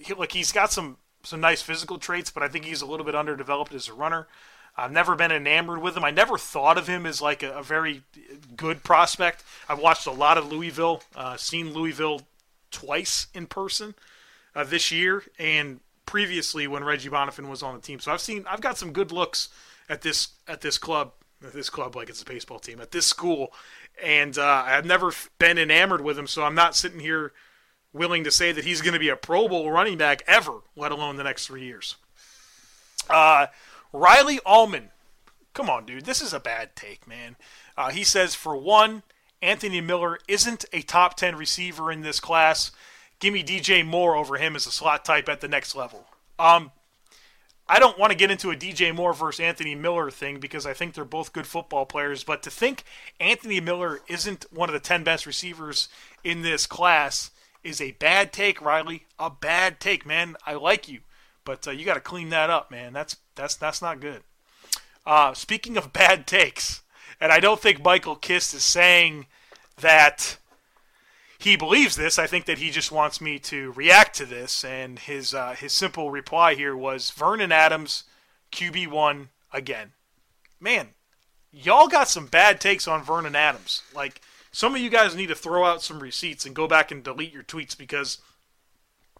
he, 0.00 0.14
look, 0.14 0.32
he's 0.32 0.52
got 0.52 0.72
some 0.72 0.96
some 1.22 1.40
nice 1.40 1.60
physical 1.60 1.98
traits, 1.98 2.30
but 2.30 2.42
I 2.42 2.48
think 2.48 2.64
he's 2.64 2.80
a 2.80 2.86
little 2.86 3.04
bit 3.04 3.14
underdeveloped 3.14 3.74
as 3.74 3.88
a 3.88 3.92
runner. 3.92 4.26
I've 4.76 4.92
never 4.92 5.14
been 5.14 5.32
enamored 5.32 5.82
with 5.82 5.96
him. 5.96 6.04
I 6.04 6.10
never 6.10 6.38
thought 6.38 6.78
of 6.78 6.88
him 6.88 7.04
as 7.04 7.20
like 7.20 7.42
a, 7.42 7.52
a 7.52 7.62
very 7.62 8.02
good 8.56 8.82
prospect. 8.82 9.44
I've 9.68 9.78
watched 9.78 10.06
a 10.06 10.12
lot 10.12 10.38
of 10.38 10.50
Louisville, 10.50 11.02
uh, 11.14 11.36
seen 11.36 11.72
Louisville 11.72 12.22
twice 12.70 13.26
in 13.34 13.46
person 13.46 13.94
uh, 14.54 14.64
this 14.64 14.90
year 14.90 15.24
and 15.38 15.80
previously 16.06 16.66
when 16.66 16.84
Reggie 16.84 17.10
Bonnafon 17.10 17.48
was 17.48 17.62
on 17.62 17.74
the 17.74 17.80
team. 17.80 18.00
So 18.00 18.12
I've 18.12 18.20
seen 18.20 18.44
I've 18.48 18.60
got 18.60 18.78
some 18.78 18.92
good 18.92 19.12
looks 19.12 19.48
at 19.88 20.02
this 20.02 20.28
at 20.48 20.60
this 20.62 20.78
club 20.78 21.12
at 21.44 21.52
this 21.52 21.70
club 21.70 21.96
like 21.96 22.08
it's 22.08 22.22
a 22.22 22.24
baseball 22.24 22.58
team 22.58 22.80
at 22.80 22.90
this 22.92 23.06
school, 23.06 23.52
and 24.02 24.36
uh, 24.38 24.64
I've 24.66 24.86
never 24.86 25.12
been 25.38 25.58
enamored 25.58 26.00
with 26.00 26.18
him. 26.18 26.26
So 26.26 26.44
I'm 26.44 26.54
not 26.54 26.74
sitting 26.74 27.00
here 27.00 27.32
willing 27.92 28.24
to 28.24 28.30
say 28.30 28.52
that 28.52 28.64
he's 28.64 28.80
going 28.80 28.94
to 28.94 28.98
be 28.98 29.10
a 29.10 29.16
Pro 29.16 29.48
Bowl 29.48 29.70
running 29.70 29.98
back 29.98 30.22
ever, 30.26 30.60
let 30.76 30.92
alone 30.92 31.16
the 31.16 31.24
next 31.24 31.46
three 31.46 31.64
years. 31.64 31.96
Uh, 33.10 33.46
Riley 33.92 34.38
Allman, 34.46 34.90
come 35.54 35.68
on, 35.68 35.86
dude, 35.86 36.04
this 36.04 36.22
is 36.22 36.32
a 36.32 36.40
bad 36.40 36.74
take, 36.74 37.06
man. 37.06 37.36
Uh, 37.76 37.90
he 37.90 38.04
says 38.04 38.34
for 38.34 38.56
one, 38.56 39.02
Anthony 39.40 39.80
Miller 39.80 40.18
isn't 40.28 40.64
a 40.72 40.82
top 40.82 41.16
ten 41.16 41.36
receiver 41.36 41.90
in 41.90 42.02
this 42.02 42.20
class 42.20 42.70
give 43.22 43.32
me 43.32 43.44
DJ 43.44 43.86
Moore 43.86 44.16
over 44.16 44.36
him 44.36 44.56
as 44.56 44.66
a 44.66 44.72
slot 44.72 45.04
type 45.04 45.28
at 45.28 45.40
the 45.40 45.48
next 45.48 45.76
level. 45.76 46.06
Um, 46.40 46.72
I 47.68 47.78
don't 47.78 47.96
want 47.96 48.10
to 48.10 48.18
get 48.18 48.32
into 48.32 48.50
a 48.50 48.56
DJ 48.56 48.92
Moore 48.92 49.14
versus 49.14 49.38
Anthony 49.38 49.76
Miller 49.76 50.10
thing 50.10 50.40
because 50.40 50.66
I 50.66 50.74
think 50.74 50.92
they're 50.92 51.04
both 51.04 51.32
good 51.32 51.46
football 51.46 51.86
players. 51.86 52.24
But 52.24 52.42
to 52.42 52.50
think 52.50 52.82
Anthony 53.20 53.60
Miller 53.60 54.00
isn't 54.08 54.46
one 54.50 54.68
of 54.68 54.72
the 54.72 54.80
10 54.80 55.04
best 55.04 55.24
receivers 55.24 55.88
in 56.24 56.42
this 56.42 56.66
class 56.66 57.30
is 57.62 57.80
a 57.80 57.92
bad 57.92 58.32
take, 58.32 58.60
Riley. 58.60 59.06
A 59.20 59.30
bad 59.30 59.78
take, 59.78 60.04
man. 60.04 60.34
I 60.44 60.54
like 60.54 60.88
you, 60.88 60.98
but 61.44 61.68
uh, 61.68 61.70
you 61.70 61.84
got 61.84 61.94
to 61.94 62.00
clean 62.00 62.30
that 62.30 62.50
up, 62.50 62.72
man. 62.72 62.92
That's 62.92 63.16
that's 63.34 63.54
that's 63.56 63.82
not 63.82 64.00
good. 64.00 64.22
Uh, 65.04 65.34
speaking 65.34 65.76
of 65.76 65.92
bad 65.92 66.26
takes, 66.26 66.82
and 67.20 67.32
I 67.32 67.40
don't 67.40 67.60
think 67.60 67.84
Michael 67.84 68.16
Kist 68.16 68.54
is 68.54 68.64
saying 68.64 69.26
that 69.80 70.38
he 71.38 71.56
believes 71.56 71.96
this. 71.96 72.18
I 72.18 72.26
think 72.26 72.44
that 72.44 72.58
he 72.58 72.70
just 72.70 72.92
wants 72.92 73.20
me 73.20 73.38
to 73.40 73.72
react 73.72 74.16
to 74.16 74.26
this. 74.26 74.64
And 74.64 74.98
his 74.98 75.34
uh, 75.34 75.54
his 75.54 75.72
simple 75.72 76.10
reply 76.10 76.54
here 76.54 76.76
was 76.76 77.10
Vernon 77.10 77.52
Adams, 77.52 78.04
QB 78.52 78.88
one 78.88 79.30
again. 79.52 79.92
Man, 80.60 80.90
y'all 81.50 81.88
got 81.88 82.08
some 82.08 82.26
bad 82.26 82.60
takes 82.60 82.86
on 82.86 83.02
Vernon 83.02 83.34
Adams. 83.34 83.82
Like 83.94 84.20
some 84.52 84.74
of 84.74 84.80
you 84.80 84.90
guys 84.90 85.16
need 85.16 85.28
to 85.28 85.34
throw 85.34 85.64
out 85.64 85.82
some 85.82 86.00
receipts 86.00 86.46
and 86.46 86.54
go 86.54 86.68
back 86.68 86.90
and 86.90 87.02
delete 87.02 87.32
your 87.32 87.42
tweets 87.42 87.76
because 87.76 88.18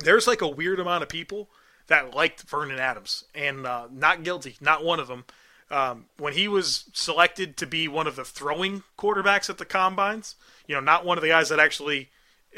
there's 0.00 0.26
like 0.26 0.42
a 0.42 0.48
weird 0.48 0.78
amount 0.78 1.02
of 1.02 1.08
people 1.08 1.48
that 1.86 2.14
liked 2.14 2.42
Vernon 2.42 2.78
Adams 2.78 3.24
and 3.34 3.66
uh, 3.66 3.88
not 3.90 4.22
guilty, 4.22 4.56
not 4.60 4.84
one 4.84 5.00
of 5.00 5.08
them. 5.08 5.24
Um, 5.70 6.06
when 6.18 6.34
he 6.34 6.48
was 6.48 6.84
selected 6.92 7.56
to 7.56 7.66
be 7.66 7.88
one 7.88 8.06
of 8.06 8.16
the 8.16 8.24
throwing 8.24 8.82
quarterbacks 8.98 9.48
at 9.48 9.56
the 9.56 9.64
combines, 9.64 10.34
you 10.66 10.74
know, 10.74 10.82
not 10.82 11.06
one 11.06 11.16
of 11.16 11.22
the 11.22 11.28
guys 11.28 11.48
that 11.48 11.58
actually 11.58 12.10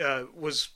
uh, 0.03 0.25
was, 0.37 0.71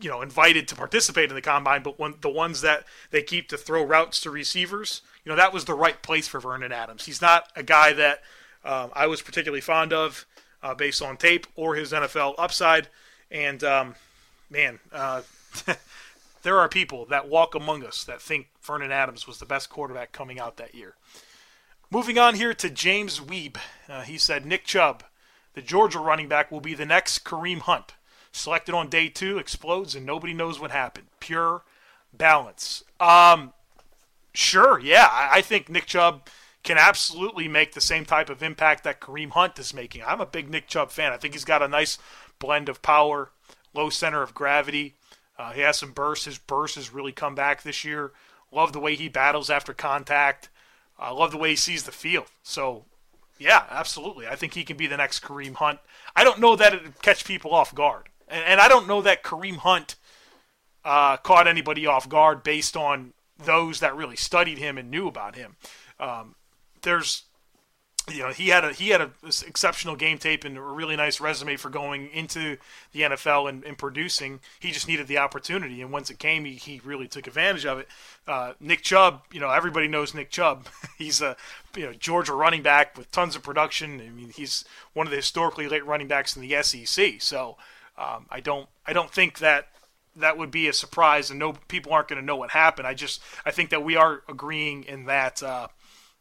you 0.00 0.08
know, 0.08 0.22
invited 0.22 0.66
to 0.68 0.74
participate 0.74 1.28
in 1.28 1.34
the 1.34 1.42
combine, 1.42 1.82
but 1.82 1.98
one, 1.98 2.14
the 2.22 2.30
ones 2.30 2.62
that 2.62 2.84
they 3.10 3.22
keep 3.22 3.48
to 3.48 3.58
throw 3.58 3.84
routes 3.84 4.20
to 4.20 4.30
receivers, 4.30 5.02
you 5.24 5.30
know, 5.30 5.36
that 5.36 5.52
was 5.52 5.66
the 5.66 5.74
right 5.74 6.02
place 6.02 6.26
for 6.26 6.40
Vernon 6.40 6.72
Adams. 6.72 7.04
He's 7.04 7.20
not 7.20 7.50
a 7.54 7.62
guy 7.62 7.92
that 7.92 8.22
um, 8.64 8.90
I 8.94 9.06
was 9.06 9.20
particularly 9.20 9.60
fond 9.60 9.92
of 9.92 10.26
uh, 10.62 10.74
based 10.74 11.02
on 11.02 11.16
tape 11.16 11.46
or 11.56 11.74
his 11.74 11.92
NFL 11.92 12.34
upside. 12.38 12.88
And 13.30 13.62
um, 13.62 13.94
man, 14.50 14.78
uh, 14.92 15.22
there 16.42 16.58
are 16.58 16.68
people 16.68 17.04
that 17.06 17.28
walk 17.28 17.54
among 17.54 17.84
us 17.84 18.04
that 18.04 18.20
think 18.20 18.48
Vernon 18.62 18.92
Adams 18.92 19.26
was 19.26 19.38
the 19.38 19.46
best 19.46 19.70
quarterback 19.70 20.12
coming 20.12 20.38
out 20.38 20.56
that 20.56 20.74
year. 20.74 20.94
Moving 21.90 22.18
on 22.18 22.36
here 22.36 22.54
to 22.54 22.70
James 22.70 23.20
Weeb. 23.20 23.56
Uh, 23.88 24.02
he 24.02 24.16
said 24.16 24.46
Nick 24.46 24.64
Chubb, 24.64 25.02
the 25.54 25.62
Georgia 25.62 25.98
running 25.98 26.28
back, 26.28 26.50
will 26.50 26.60
be 26.60 26.74
the 26.74 26.86
next 26.86 27.24
Kareem 27.24 27.60
Hunt. 27.60 27.94
Selected 28.32 28.74
on 28.74 28.88
day 28.88 29.08
two, 29.08 29.38
explodes, 29.38 29.96
and 29.96 30.06
nobody 30.06 30.32
knows 30.32 30.60
what 30.60 30.70
happened. 30.70 31.08
Pure 31.18 31.62
balance. 32.12 32.84
Um, 33.00 33.52
sure, 34.32 34.78
yeah. 34.78 35.08
I, 35.10 35.38
I 35.38 35.40
think 35.42 35.68
Nick 35.68 35.86
Chubb 35.86 36.28
can 36.62 36.78
absolutely 36.78 37.48
make 37.48 37.72
the 37.72 37.80
same 37.80 38.04
type 38.04 38.30
of 38.30 38.42
impact 38.42 38.84
that 38.84 39.00
Kareem 39.00 39.30
Hunt 39.30 39.58
is 39.58 39.74
making. 39.74 40.02
I'm 40.06 40.20
a 40.20 40.26
big 40.26 40.48
Nick 40.48 40.68
Chubb 40.68 40.90
fan. 40.90 41.12
I 41.12 41.16
think 41.16 41.34
he's 41.34 41.44
got 41.44 41.62
a 41.62 41.68
nice 41.68 41.98
blend 42.38 42.68
of 42.68 42.82
power, 42.82 43.30
low 43.74 43.90
center 43.90 44.22
of 44.22 44.34
gravity. 44.34 44.94
Uh, 45.40 45.52
he 45.52 45.62
has 45.62 45.78
some 45.78 45.92
bursts. 45.92 46.26
His 46.26 46.36
burst 46.36 46.74
has 46.74 46.92
really 46.92 47.12
come 47.12 47.34
back 47.34 47.62
this 47.62 47.82
year. 47.82 48.12
Love 48.52 48.74
the 48.74 48.80
way 48.80 48.94
he 48.94 49.08
battles 49.08 49.48
after 49.48 49.72
contact. 49.72 50.50
I 50.98 51.12
love 51.12 51.30
the 51.30 51.38
way 51.38 51.50
he 51.50 51.56
sees 51.56 51.84
the 51.84 51.92
field. 51.92 52.26
So, 52.42 52.84
yeah, 53.38 53.64
absolutely. 53.70 54.26
I 54.26 54.36
think 54.36 54.52
he 54.52 54.64
can 54.64 54.76
be 54.76 54.86
the 54.86 54.98
next 54.98 55.22
Kareem 55.22 55.54
Hunt. 55.54 55.78
I 56.14 56.24
don't 56.24 56.40
know 56.40 56.56
that 56.56 56.74
it 56.74 57.00
catch 57.00 57.24
people 57.24 57.54
off 57.54 57.74
guard, 57.74 58.10
and, 58.28 58.44
and 58.44 58.60
I 58.60 58.68
don't 58.68 58.86
know 58.86 59.00
that 59.00 59.22
Kareem 59.22 59.56
Hunt 59.56 59.96
uh, 60.84 61.16
caught 61.16 61.48
anybody 61.48 61.86
off 61.86 62.06
guard 62.06 62.42
based 62.42 62.76
on 62.76 63.14
those 63.38 63.80
that 63.80 63.96
really 63.96 64.16
studied 64.16 64.58
him 64.58 64.76
and 64.76 64.90
knew 64.90 65.08
about 65.08 65.36
him. 65.36 65.56
Um, 65.98 66.34
there's 66.82 67.22
you 68.10 68.22
know 68.22 68.30
he 68.30 68.48
had 68.48 68.64
a 68.64 68.72
he 68.72 68.88
had 68.88 69.00
a 69.00 69.10
exceptional 69.46 69.96
game 69.96 70.18
tape 70.18 70.44
and 70.44 70.56
a 70.56 70.60
really 70.60 70.96
nice 70.96 71.20
resume 71.20 71.56
for 71.56 71.70
going 71.70 72.08
into 72.10 72.56
the 72.92 73.02
NFL 73.02 73.48
and, 73.48 73.64
and 73.64 73.78
producing. 73.78 74.40
He 74.58 74.70
just 74.70 74.88
needed 74.88 75.06
the 75.06 75.18
opportunity, 75.18 75.82
and 75.82 75.92
once 75.92 76.10
it 76.10 76.18
came, 76.18 76.44
he, 76.44 76.54
he 76.54 76.80
really 76.84 77.08
took 77.08 77.26
advantage 77.26 77.66
of 77.66 77.78
it. 77.78 77.88
Uh, 78.26 78.52
Nick 78.60 78.82
Chubb, 78.82 79.22
you 79.32 79.40
know 79.40 79.50
everybody 79.50 79.88
knows 79.88 80.14
Nick 80.14 80.30
Chubb. 80.30 80.66
he's 80.98 81.20
a 81.20 81.36
you 81.76 81.86
know 81.86 81.92
Georgia 81.92 82.34
running 82.34 82.62
back 82.62 82.96
with 82.96 83.10
tons 83.10 83.36
of 83.36 83.42
production. 83.42 84.00
I 84.00 84.10
mean 84.10 84.30
he's 84.30 84.64
one 84.92 85.06
of 85.06 85.10
the 85.10 85.16
historically 85.16 85.68
late 85.68 85.84
running 85.86 86.08
backs 86.08 86.36
in 86.36 86.42
the 86.42 86.62
SEC. 86.62 87.20
So 87.20 87.56
um, 87.96 88.26
I 88.30 88.40
don't 88.40 88.68
I 88.86 88.92
don't 88.92 89.10
think 89.10 89.38
that 89.38 89.68
that 90.16 90.36
would 90.36 90.50
be 90.50 90.68
a 90.68 90.72
surprise, 90.72 91.30
and 91.30 91.38
no 91.38 91.52
people 91.68 91.92
aren't 91.92 92.08
going 92.08 92.20
to 92.20 92.24
know 92.24 92.36
what 92.36 92.50
happened. 92.50 92.86
I 92.86 92.94
just 92.94 93.20
I 93.44 93.50
think 93.50 93.70
that 93.70 93.84
we 93.84 93.96
are 93.96 94.22
agreeing 94.28 94.84
in 94.84 95.06
that. 95.06 95.42
Uh, 95.42 95.68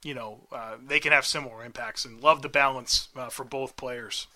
you 0.04 0.14
know, 0.14 0.42
uh, 0.52 0.76
they 0.86 1.00
can 1.00 1.12
have 1.12 1.26
similar 1.26 1.64
impacts 1.64 2.06
and 2.06 2.22
love 2.22 2.42
the 2.42 2.50
balance 2.50 3.10
uh, 3.16 3.30
for 3.30 3.44
both 3.44 3.76
players. 3.76 4.28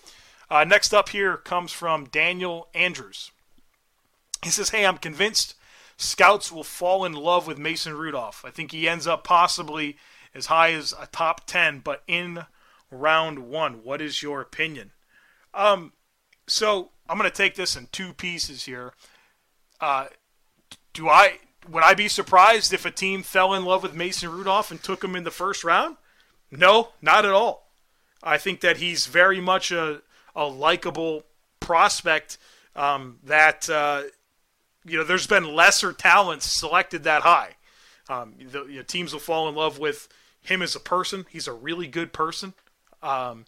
Uh, 0.50 0.64
next 0.64 0.92
up 0.92 1.08
here 1.08 1.36
comes 1.36 1.72
from 1.72 2.04
Daniel 2.06 2.68
Andrews. 2.74 3.30
He 4.42 4.50
says, 4.50 4.70
Hey, 4.70 4.84
I'm 4.84 4.98
convinced 4.98 5.54
scouts 5.96 6.50
will 6.52 6.64
fall 6.64 7.04
in 7.04 7.12
love 7.12 7.46
with 7.46 7.58
Mason 7.58 7.94
Rudolph. 7.94 8.44
I 8.44 8.50
think 8.50 8.72
he 8.72 8.88
ends 8.88 9.06
up 9.06 9.24
possibly 9.24 9.96
as 10.34 10.46
high 10.46 10.72
as 10.72 10.92
a 10.92 11.06
top 11.06 11.46
10, 11.46 11.80
but 11.80 12.02
in 12.06 12.44
round 12.90 13.38
one. 13.38 13.84
What 13.84 14.00
is 14.00 14.22
your 14.22 14.40
opinion? 14.40 14.92
Um, 15.52 15.92
so 16.46 16.90
I'm 17.08 17.18
going 17.18 17.30
to 17.30 17.36
take 17.36 17.54
this 17.54 17.76
in 17.76 17.88
two 17.92 18.12
pieces 18.12 18.64
here. 18.64 18.92
Uh, 19.80 20.06
do 20.92 21.08
I 21.08 21.38
would 21.70 21.82
I 21.82 21.94
be 21.94 22.08
surprised 22.08 22.72
if 22.72 22.84
a 22.84 22.90
team 22.90 23.22
fell 23.22 23.54
in 23.54 23.64
love 23.64 23.82
with 23.82 23.94
Mason 23.94 24.30
Rudolph 24.30 24.70
and 24.70 24.82
took 24.82 25.02
him 25.02 25.16
in 25.16 25.24
the 25.24 25.30
first 25.30 25.64
round? 25.64 25.96
No, 26.50 26.90
not 27.02 27.24
at 27.24 27.32
all. 27.32 27.68
I 28.22 28.38
think 28.38 28.60
that 28.60 28.78
he's 28.78 29.06
very 29.06 29.40
much 29.40 29.70
a, 29.70 30.02
a 30.34 30.46
likable 30.46 31.24
prospect 31.60 32.38
um, 32.76 33.18
that, 33.24 33.68
uh, 33.68 34.02
you 34.84 34.98
know, 34.98 35.04
there's 35.04 35.26
been 35.26 35.54
lesser 35.54 35.92
talents 35.92 36.46
selected 36.46 37.04
that 37.04 37.22
high. 37.22 37.56
Um, 38.08 38.34
the 38.38 38.64
you 38.64 38.76
know, 38.76 38.82
teams 38.82 39.12
will 39.12 39.20
fall 39.20 39.48
in 39.48 39.54
love 39.54 39.78
with 39.78 40.08
him 40.42 40.62
as 40.62 40.74
a 40.74 40.80
person. 40.80 41.26
He's 41.30 41.48
a 41.48 41.52
really 41.52 41.86
good 41.86 42.12
person. 42.12 42.54
Um, 43.02 43.46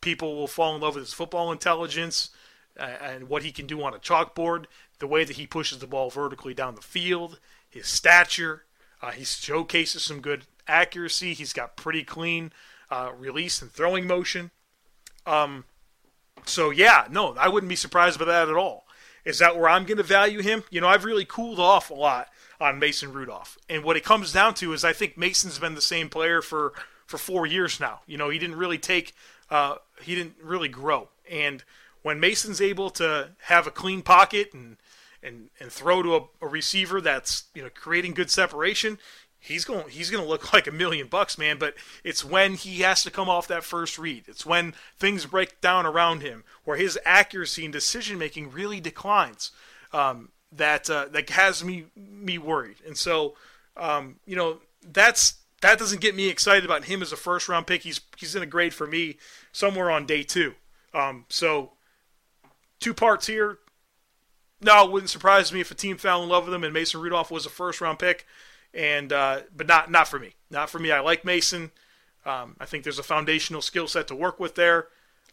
people 0.00 0.36
will 0.36 0.46
fall 0.46 0.74
in 0.74 0.80
love 0.80 0.94
with 0.94 1.04
his 1.04 1.14
football 1.14 1.52
intelligence 1.52 2.30
and 2.76 3.28
what 3.28 3.42
he 3.42 3.50
can 3.50 3.66
do 3.66 3.82
on 3.82 3.92
a 3.92 3.98
chalkboard, 3.98 4.66
the 4.98 5.06
way 5.06 5.24
that 5.24 5.36
he 5.36 5.46
pushes 5.46 5.78
the 5.78 5.86
ball 5.86 6.10
vertically 6.10 6.54
down 6.54 6.74
the 6.74 6.80
field 6.80 7.40
his 7.70 7.86
stature. 7.86 8.64
Uh, 9.00 9.10
he 9.12 9.24
showcases 9.24 10.02
some 10.02 10.20
good 10.20 10.44
accuracy. 10.66 11.34
He's 11.34 11.52
got 11.52 11.76
pretty 11.76 12.04
clean 12.04 12.52
uh, 12.90 13.10
release 13.16 13.62
and 13.62 13.70
throwing 13.70 14.06
motion. 14.06 14.50
Um, 15.26 15.64
so 16.44 16.70
yeah, 16.70 17.06
no, 17.10 17.34
I 17.34 17.48
wouldn't 17.48 17.68
be 17.68 17.76
surprised 17.76 18.18
by 18.18 18.24
that 18.26 18.48
at 18.48 18.56
all. 18.56 18.86
Is 19.24 19.38
that 19.40 19.56
where 19.56 19.68
I'm 19.68 19.84
going 19.84 19.98
to 19.98 20.02
value 20.02 20.40
him? 20.40 20.64
You 20.70 20.80
know, 20.80 20.88
I've 20.88 21.04
really 21.04 21.24
cooled 21.24 21.60
off 21.60 21.90
a 21.90 21.94
lot 21.94 22.28
on 22.60 22.78
Mason 22.78 23.12
Rudolph, 23.12 23.58
and 23.68 23.84
what 23.84 23.96
it 23.96 24.04
comes 24.04 24.32
down 24.32 24.54
to 24.54 24.72
is 24.72 24.84
I 24.84 24.92
think 24.92 25.18
Mason's 25.18 25.58
been 25.58 25.74
the 25.74 25.82
same 25.82 26.08
player 26.08 26.40
for 26.40 26.72
for 27.06 27.18
four 27.18 27.46
years 27.46 27.78
now. 27.78 28.00
You 28.06 28.16
know, 28.16 28.30
he 28.30 28.38
didn't 28.38 28.56
really 28.56 28.78
take, 28.78 29.14
uh, 29.50 29.76
he 30.00 30.14
didn't 30.14 30.36
really 30.42 30.68
grow, 30.68 31.08
and 31.30 31.62
when 32.02 32.20
Mason's 32.20 32.60
able 32.60 32.90
to 32.90 33.30
have 33.42 33.66
a 33.66 33.70
clean 33.70 34.02
pocket 34.02 34.54
and 34.54 34.76
and 35.22 35.50
and 35.60 35.70
throw 35.70 36.02
to 36.02 36.16
a, 36.16 36.20
a 36.42 36.48
receiver 36.48 37.00
that's 37.00 37.44
you 37.54 37.62
know 37.62 37.70
creating 37.74 38.14
good 38.14 38.30
separation, 38.30 38.98
he's 39.38 39.64
going 39.64 39.88
he's 39.88 40.10
going 40.10 40.22
to 40.22 40.28
look 40.28 40.52
like 40.52 40.66
a 40.66 40.72
million 40.72 41.06
bucks, 41.06 41.38
man. 41.38 41.58
But 41.58 41.74
it's 42.04 42.24
when 42.24 42.54
he 42.54 42.80
has 42.80 43.02
to 43.04 43.10
come 43.10 43.28
off 43.28 43.48
that 43.48 43.64
first 43.64 43.98
read. 43.98 44.24
It's 44.28 44.46
when 44.46 44.74
things 44.98 45.26
break 45.26 45.60
down 45.60 45.86
around 45.86 46.22
him, 46.22 46.44
where 46.64 46.76
his 46.76 46.98
accuracy 47.04 47.64
and 47.64 47.72
decision 47.72 48.18
making 48.18 48.50
really 48.50 48.80
declines. 48.80 49.50
Um, 49.92 50.30
that 50.52 50.88
uh, 50.88 51.06
that 51.12 51.28
has 51.30 51.62
me 51.62 51.86
me 51.96 52.38
worried, 52.38 52.76
and 52.86 52.96
so 52.96 53.34
um, 53.76 54.16
you 54.26 54.36
know 54.36 54.58
that's 54.82 55.34
that 55.60 55.78
doesn't 55.78 56.00
get 56.00 56.14
me 56.14 56.28
excited 56.28 56.64
about 56.64 56.84
him 56.84 57.02
as 57.02 57.12
a 57.12 57.16
first 57.16 57.48
round 57.48 57.66
pick. 57.66 57.82
He's 57.82 58.00
he's 58.16 58.34
in 58.34 58.42
a 58.42 58.46
grade 58.46 58.74
for 58.74 58.86
me 58.86 59.18
somewhere 59.52 59.90
on 59.90 60.06
day 60.06 60.22
two. 60.22 60.54
Um, 60.94 61.26
so 61.28 61.72
two 62.80 62.94
parts 62.94 63.26
here 63.26 63.58
no, 64.60 64.84
it 64.84 64.92
wouldn't 64.92 65.10
surprise 65.10 65.52
me 65.52 65.60
if 65.60 65.70
a 65.70 65.74
team 65.74 65.96
fell 65.96 66.22
in 66.22 66.28
love 66.28 66.44
with 66.44 66.54
him 66.54 66.64
and 66.64 66.74
Mason 66.74 67.00
Rudolph 67.00 67.30
was 67.30 67.46
a 67.46 67.50
first 67.50 67.80
round 67.80 67.98
pick, 67.98 68.26
and 68.74 69.12
uh, 69.12 69.40
but 69.54 69.66
not 69.66 69.90
not 69.90 70.08
for 70.08 70.18
me. 70.18 70.34
Not 70.50 70.70
for 70.70 70.78
me. 70.78 70.90
I 70.90 71.00
like 71.00 71.24
Mason. 71.24 71.70
Um, 72.26 72.56
I 72.60 72.66
think 72.66 72.84
there's 72.84 72.98
a 72.98 73.04
foundational 73.04 73.62
skill 73.62 73.88
set 73.88 74.08
to 74.08 74.14
work 74.14 74.40
with 74.40 74.54
there. 74.54 74.88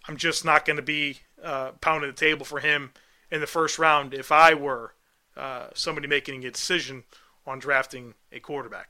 I'm 0.08 0.18
just 0.18 0.46
not 0.46 0.66
going 0.66 0.78
to 0.78 0.84
be 0.84 1.20
uh, 1.44 1.72
pounding 1.82 2.10
the 2.10 2.16
table 2.16 2.46
for 2.46 2.60
him 2.60 2.92
in 3.32 3.42
the 3.42 3.48
first 3.48 3.80
round 3.80 4.14
if 4.14 4.32
I 4.32 4.54
were 4.54 4.94
uh, 5.36 5.68
somebody 5.74 6.08
making 6.08 6.46
a 6.46 6.52
decision 6.52 7.04
on 7.46 7.60
drafting 7.60 8.14
a 8.32 8.40
quarterback. 8.40 8.90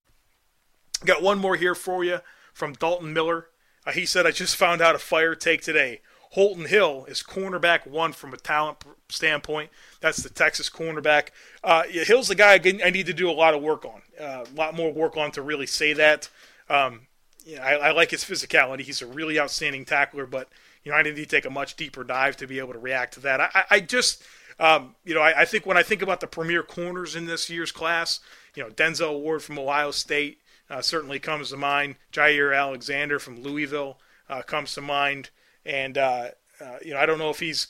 Got 1.05 1.21
one 1.21 1.39
more 1.39 1.55
here 1.55 1.75
for 1.75 2.03
you 2.03 2.19
from 2.53 2.73
Dalton 2.73 3.13
Miller. 3.13 3.47
Uh, 3.85 3.91
he 3.91 4.05
said, 4.05 4.27
I 4.27 4.31
just 4.31 4.55
found 4.55 4.81
out 4.81 4.95
a 4.95 4.99
fire 4.99 5.35
take 5.35 5.61
today. 5.61 6.01
Holton 6.31 6.65
Hill 6.65 7.05
is 7.09 7.23
cornerback 7.23 7.85
one 7.85 8.13
from 8.13 8.33
a 8.33 8.37
talent 8.37 8.77
standpoint. 9.09 9.69
That's 9.99 10.23
the 10.23 10.29
Texas 10.29 10.69
cornerback. 10.69 11.29
Uh, 11.61 11.83
yeah, 11.91 12.03
Hill's 12.03 12.29
the 12.29 12.35
guy 12.35 12.53
I 12.53 12.89
need 12.89 13.07
to 13.07 13.13
do 13.13 13.29
a 13.29 13.33
lot 13.33 13.53
of 13.53 13.61
work 13.61 13.83
on, 13.83 14.01
uh, 14.19 14.45
a 14.49 14.55
lot 14.55 14.73
more 14.73 14.93
work 14.93 15.17
on 15.17 15.31
to 15.31 15.41
really 15.41 15.65
say 15.65 15.91
that. 15.93 16.29
Um, 16.69 17.07
yeah, 17.43 17.65
I, 17.65 17.73
I 17.73 17.91
like 17.91 18.11
his 18.11 18.23
physicality. 18.23 18.81
He's 18.81 19.01
a 19.01 19.07
really 19.07 19.39
outstanding 19.39 19.83
tackler, 19.83 20.25
but 20.25 20.47
you 20.83 20.91
know 20.91 20.97
I 20.97 21.01
need 21.01 21.15
to 21.15 21.25
take 21.25 21.45
a 21.45 21.49
much 21.49 21.75
deeper 21.75 22.03
dive 22.03 22.37
to 22.37 22.47
be 22.47 22.59
able 22.59 22.73
to 22.73 22.79
react 22.79 23.15
to 23.15 23.19
that. 23.21 23.41
I, 23.41 23.63
I 23.69 23.79
just, 23.81 24.23
um, 24.57 24.95
you 25.03 25.13
know, 25.13 25.21
I, 25.21 25.41
I 25.41 25.45
think 25.45 25.65
when 25.65 25.75
I 25.75 25.83
think 25.83 26.01
about 26.01 26.21
the 26.21 26.27
premier 26.27 26.63
corners 26.63 27.15
in 27.15 27.25
this 27.25 27.49
year's 27.49 27.73
class, 27.73 28.21
you 28.55 28.63
know, 28.63 28.69
Denzel 28.69 29.19
Ward 29.19 29.43
from 29.43 29.59
Ohio 29.59 29.91
State, 29.91 30.39
uh, 30.71 30.81
certainly 30.81 31.19
comes 31.19 31.49
to 31.49 31.57
mind. 31.57 31.95
Jaire 32.13 32.57
Alexander 32.57 33.19
from 33.19 33.43
Louisville 33.43 33.97
uh, 34.29 34.41
comes 34.41 34.73
to 34.73 34.81
mind, 34.81 35.29
and 35.65 35.97
uh, 35.97 36.29
uh, 36.61 36.77
you 36.83 36.93
know 36.93 36.99
I 36.99 37.05
don't 37.05 37.19
know 37.19 37.29
if 37.29 37.39
he's 37.39 37.67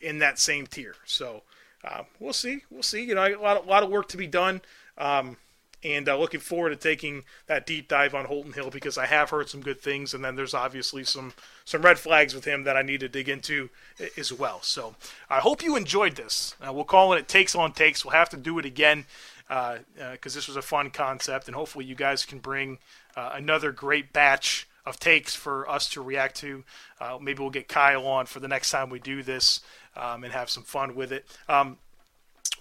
in 0.00 0.18
that 0.18 0.38
same 0.38 0.66
tier. 0.66 0.94
So 1.06 1.42
uh, 1.82 2.02
we'll 2.20 2.34
see. 2.34 2.62
We'll 2.70 2.82
see. 2.82 3.04
You 3.04 3.14
know, 3.14 3.26
a 3.26 3.40
lot, 3.40 3.64
a 3.64 3.68
lot 3.68 3.82
of 3.82 3.90
work 3.90 4.08
to 4.08 4.18
be 4.18 4.26
done. 4.26 4.60
Um, 4.98 5.38
and 5.84 6.08
uh, 6.08 6.16
looking 6.16 6.38
forward 6.38 6.70
to 6.70 6.76
taking 6.76 7.24
that 7.46 7.66
deep 7.66 7.88
dive 7.88 8.14
on 8.14 8.26
Holton 8.26 8.52
Hill 8.52 8.70
because 8.70 8.96
I 8.96 9.06
have 9.06 9.30
heard 9.30 9.48
some 9.48 9.62
good 9.62 9.80
things, 9.80 10.14
and 10.14 10.24
then 10.24 10.36
there's 10.36 10.54
obviously 10.54 11.02
some 11.04 11.32
some 11.64 11.82
red 11.82 11.98
flags 11.98 12.34
with 12.34 12.44
him 12.44 12.64
that 12.64 12.76
I 12.76 12.82
need 12.82 13.00
to 13.00 13.08
dig 13.08 13.28
into 13.28 13.70
as 14.16 14.32
well. 14.32 14.60
So 14.62 14.94
I 15.28 15.40
hope 15.40 15.62
you 15.62 15.74
enjoyed 15.74 16.16
this. 16.16 16.54
Uh, 16.64 16.72
we'll 16.72 16.84
call 16.84 17.14
it 17.14 17.18
it 17.18 17.28
takes 17.28 17.54
on 17.54 17.72
takes. 17.72 18.04
We'll 18.04 18.12
have 18.12 18.28
to 18.28 18.36
do 18.36 18.58
it 18.58 18.64
again 18.64 19.06
because 19.52 19.84
uh, 20.00 20.02
uh, 20.02 20.16
this 20.22 20.48
was 20.48 20.56
a 20.56 20.62
fun 20.62 20.88
concept, 20.88 21.46
and 21.46 21.54
hopefully 21.54 21.84
you 21.84 21.94
guys 21.94 22.24
can 22.24 22.38
bring 22.38 22.78
uh, 23.14 23.32
another 23.34 23.70
great 23.70 24.10
batch 24.10 24.66
of 24.86 24.98
takes 24.98 25.34
for 25.34 25.68
us 25.68 25.90
to 25.90 26.00
react 26.00 26.36
to. 26.36 26.64
Uh, 26.98 27.18
maybe 27.20 27.40
we'll 27.40 27.50
get 27.50 27.68
Kyle 27.68 28.06
on 28.06 28.24
for 28.24 28.40
the 28.40 28.48
next 28.48 28.70
time 28.70 28.88
we 28.88 28.98
do 28.98 29.22
this 29.22 29.60
um, 29.94 30.24
and 30.24 30.32
have 30.32 30.48
some 30.48 30.62
fun 30.62 30.94
with 30.94 31.12
it. 31.12 31.26
Um, 31.50 31.76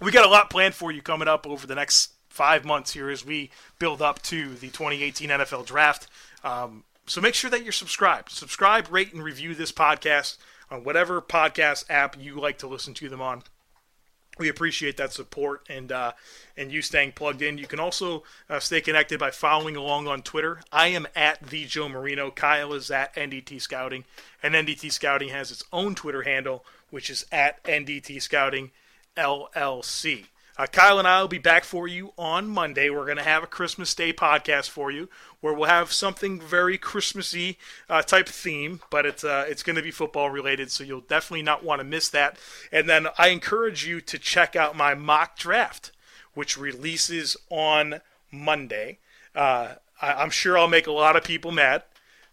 we 0.02 0.12
got 0.12 0.26
a 0.26 0.30
lot 0.30 0.50
planned 0.50 0.76
for 0.76 0.92
you 0.92 1.02
coming 1.02 1.30
up 1.30 1.48
over 1.48 1.66
the 1.66 1.76
next 1.76 2.12
five 2.28 2.66
months 2.66 2.92
here 2.92 3.10
as 3.10 3.26
we 3.26 3.52
build 3.80 4.02
up 4.02 4.22
to 4.24 4.54
the 4.56 4.68
2018 4.68 5.30
NFL 5.30 5.66
Draft. 5.66 6.08
Um, 6.44 6.84
so 7.08 7.22
make 7.22 7.36
sure 7.36 7.50
that 7.50 7.64
you're 7.64 7.72
subscribed. 7.72 8.32
Subscribe, 8.32 8.92
rate, 8.92 9.14
and 9.14 9.24
review 9.24 9.56
this 9.56 9.72
podcast 9.72 10.38
on 10.70 10.84
whatever 10.84 11.22
podcast 11.22 11.86
app 11.90 12.18
you 12.20 12.40
like 12.40 12.58
to 12.58 12.68
listen 12.68 12.94
to 12.96 13.08
them 13.08 13.22
on. 13.22 13.44
We 14.42 14.50
appreciate 14.50 14.98
that 14.98 15.14
support 15.14 15.68
and 15.70 15.92
uh, 15.92 16.14
and 16.58 16.72
you 16.72 16.82
staying 16.82 17.12
plugged 17.12 17.44
in. 17.44 17.60
You 17.60 17.68
can 17.68 17.80
also 17.80 18.24
uh, 18.50 18.60
stay 18.60 18.82
connected 18.82 19.20
by 19.20 19.30
following 19.30 19.76
along 19.76 20.08
on 20.08 20.24
Twitter. 20.24 20.62
I 20.72 20.88
am 20.88 21.06
at 21.16 21.44
the 21.50 21.66
Joe 21.66 21.88
Marino. 21.88 22.32
Kyle 22.32 22.74
is 22.74 22.90
at 22.90 23.14
NDT 23.14 23.62
Scouting, 23.62 24.04
and 24.42 24.56
NDT 24.56 24.92
Scouting 24.92 25.30
has 25.30 25.52
its 25.52 25.64
own 25.72 25.94
Twitter 25.94 26.24
handle, 26.24 26.66
which 26.90 27.12
is 27.12 27.24
at 27.32 27.64
NDT 27.66 28.20
Scouting 28.20 28.72
LLC. 29.16 30.26
Uh, 30.62 30.68
Kyle 30.68 31.00
and 31.00 31.08
I 31.08 31.20
will 31.20 31.28
be 31.28 31.40
back 31.40 31.64
for 31.64 31.88
you 31.88 32.14
on 32.20 32.48
Monday. 32.48 32.92
We're 32.92 33.06
going 33.06 33.18
to 33.18 33.24
have 33.24 33.42
a 33.42 33.48
Christmas 33.48 33.96
Day 33.96 34.14
podcast 34.14 34.70
for 34.70 34.92
you, 34.92 35.10
where 35.40 35.56
we'll 35.56 35.68
have 35.68 35.92
something 35.92 36.40
very 36.40 36.78
Christmassy 36.78 37.58
uh, 37.90 38.04
type 38.04 38.28
theme, 38.28 38.80
but 38.92 39.04
it's 39.08 39.24
uh, 39.24 39.44
it's 39.50 39.64
going 39.64 39.76
to 39.76 39.82
be 39.82 39.90
football 39.90 40.30
related, 40.30 40.70
so 40.70 40.84
you'll 40.84 41.02
definitely 41.02 41.42
not 41.42 41.64
want 41.64 41.80
to 41.80 41.84
miss 41.84 42.10
that. 42.10 42.38
And 42.72 42.88
then 42.88 43.08
I 43.18 43.30
encourage 43.30 43.88
you 43.88 44.02
to 44.02 44.20
check 44.20 44.56
out 44.56 44.78
my 44.78 44.94
mock 44.94 45.36
draft, 45.36 45.94
which 46.36 46.60
releases 46.60 47.36
on 47.50 48.02
Monday. 48.32 49.00
Uh, 49.34 49.70
I, 50.00 50.14
I'm 50.14 50.30
sure 50.30 50.60
I'll 50.60 50.68
make 50.68 50.86
a 50.86 50.92
lot 50.92 51.16
of 51.16 51.24
people 51.24 51.52
mad, 51.52 51.82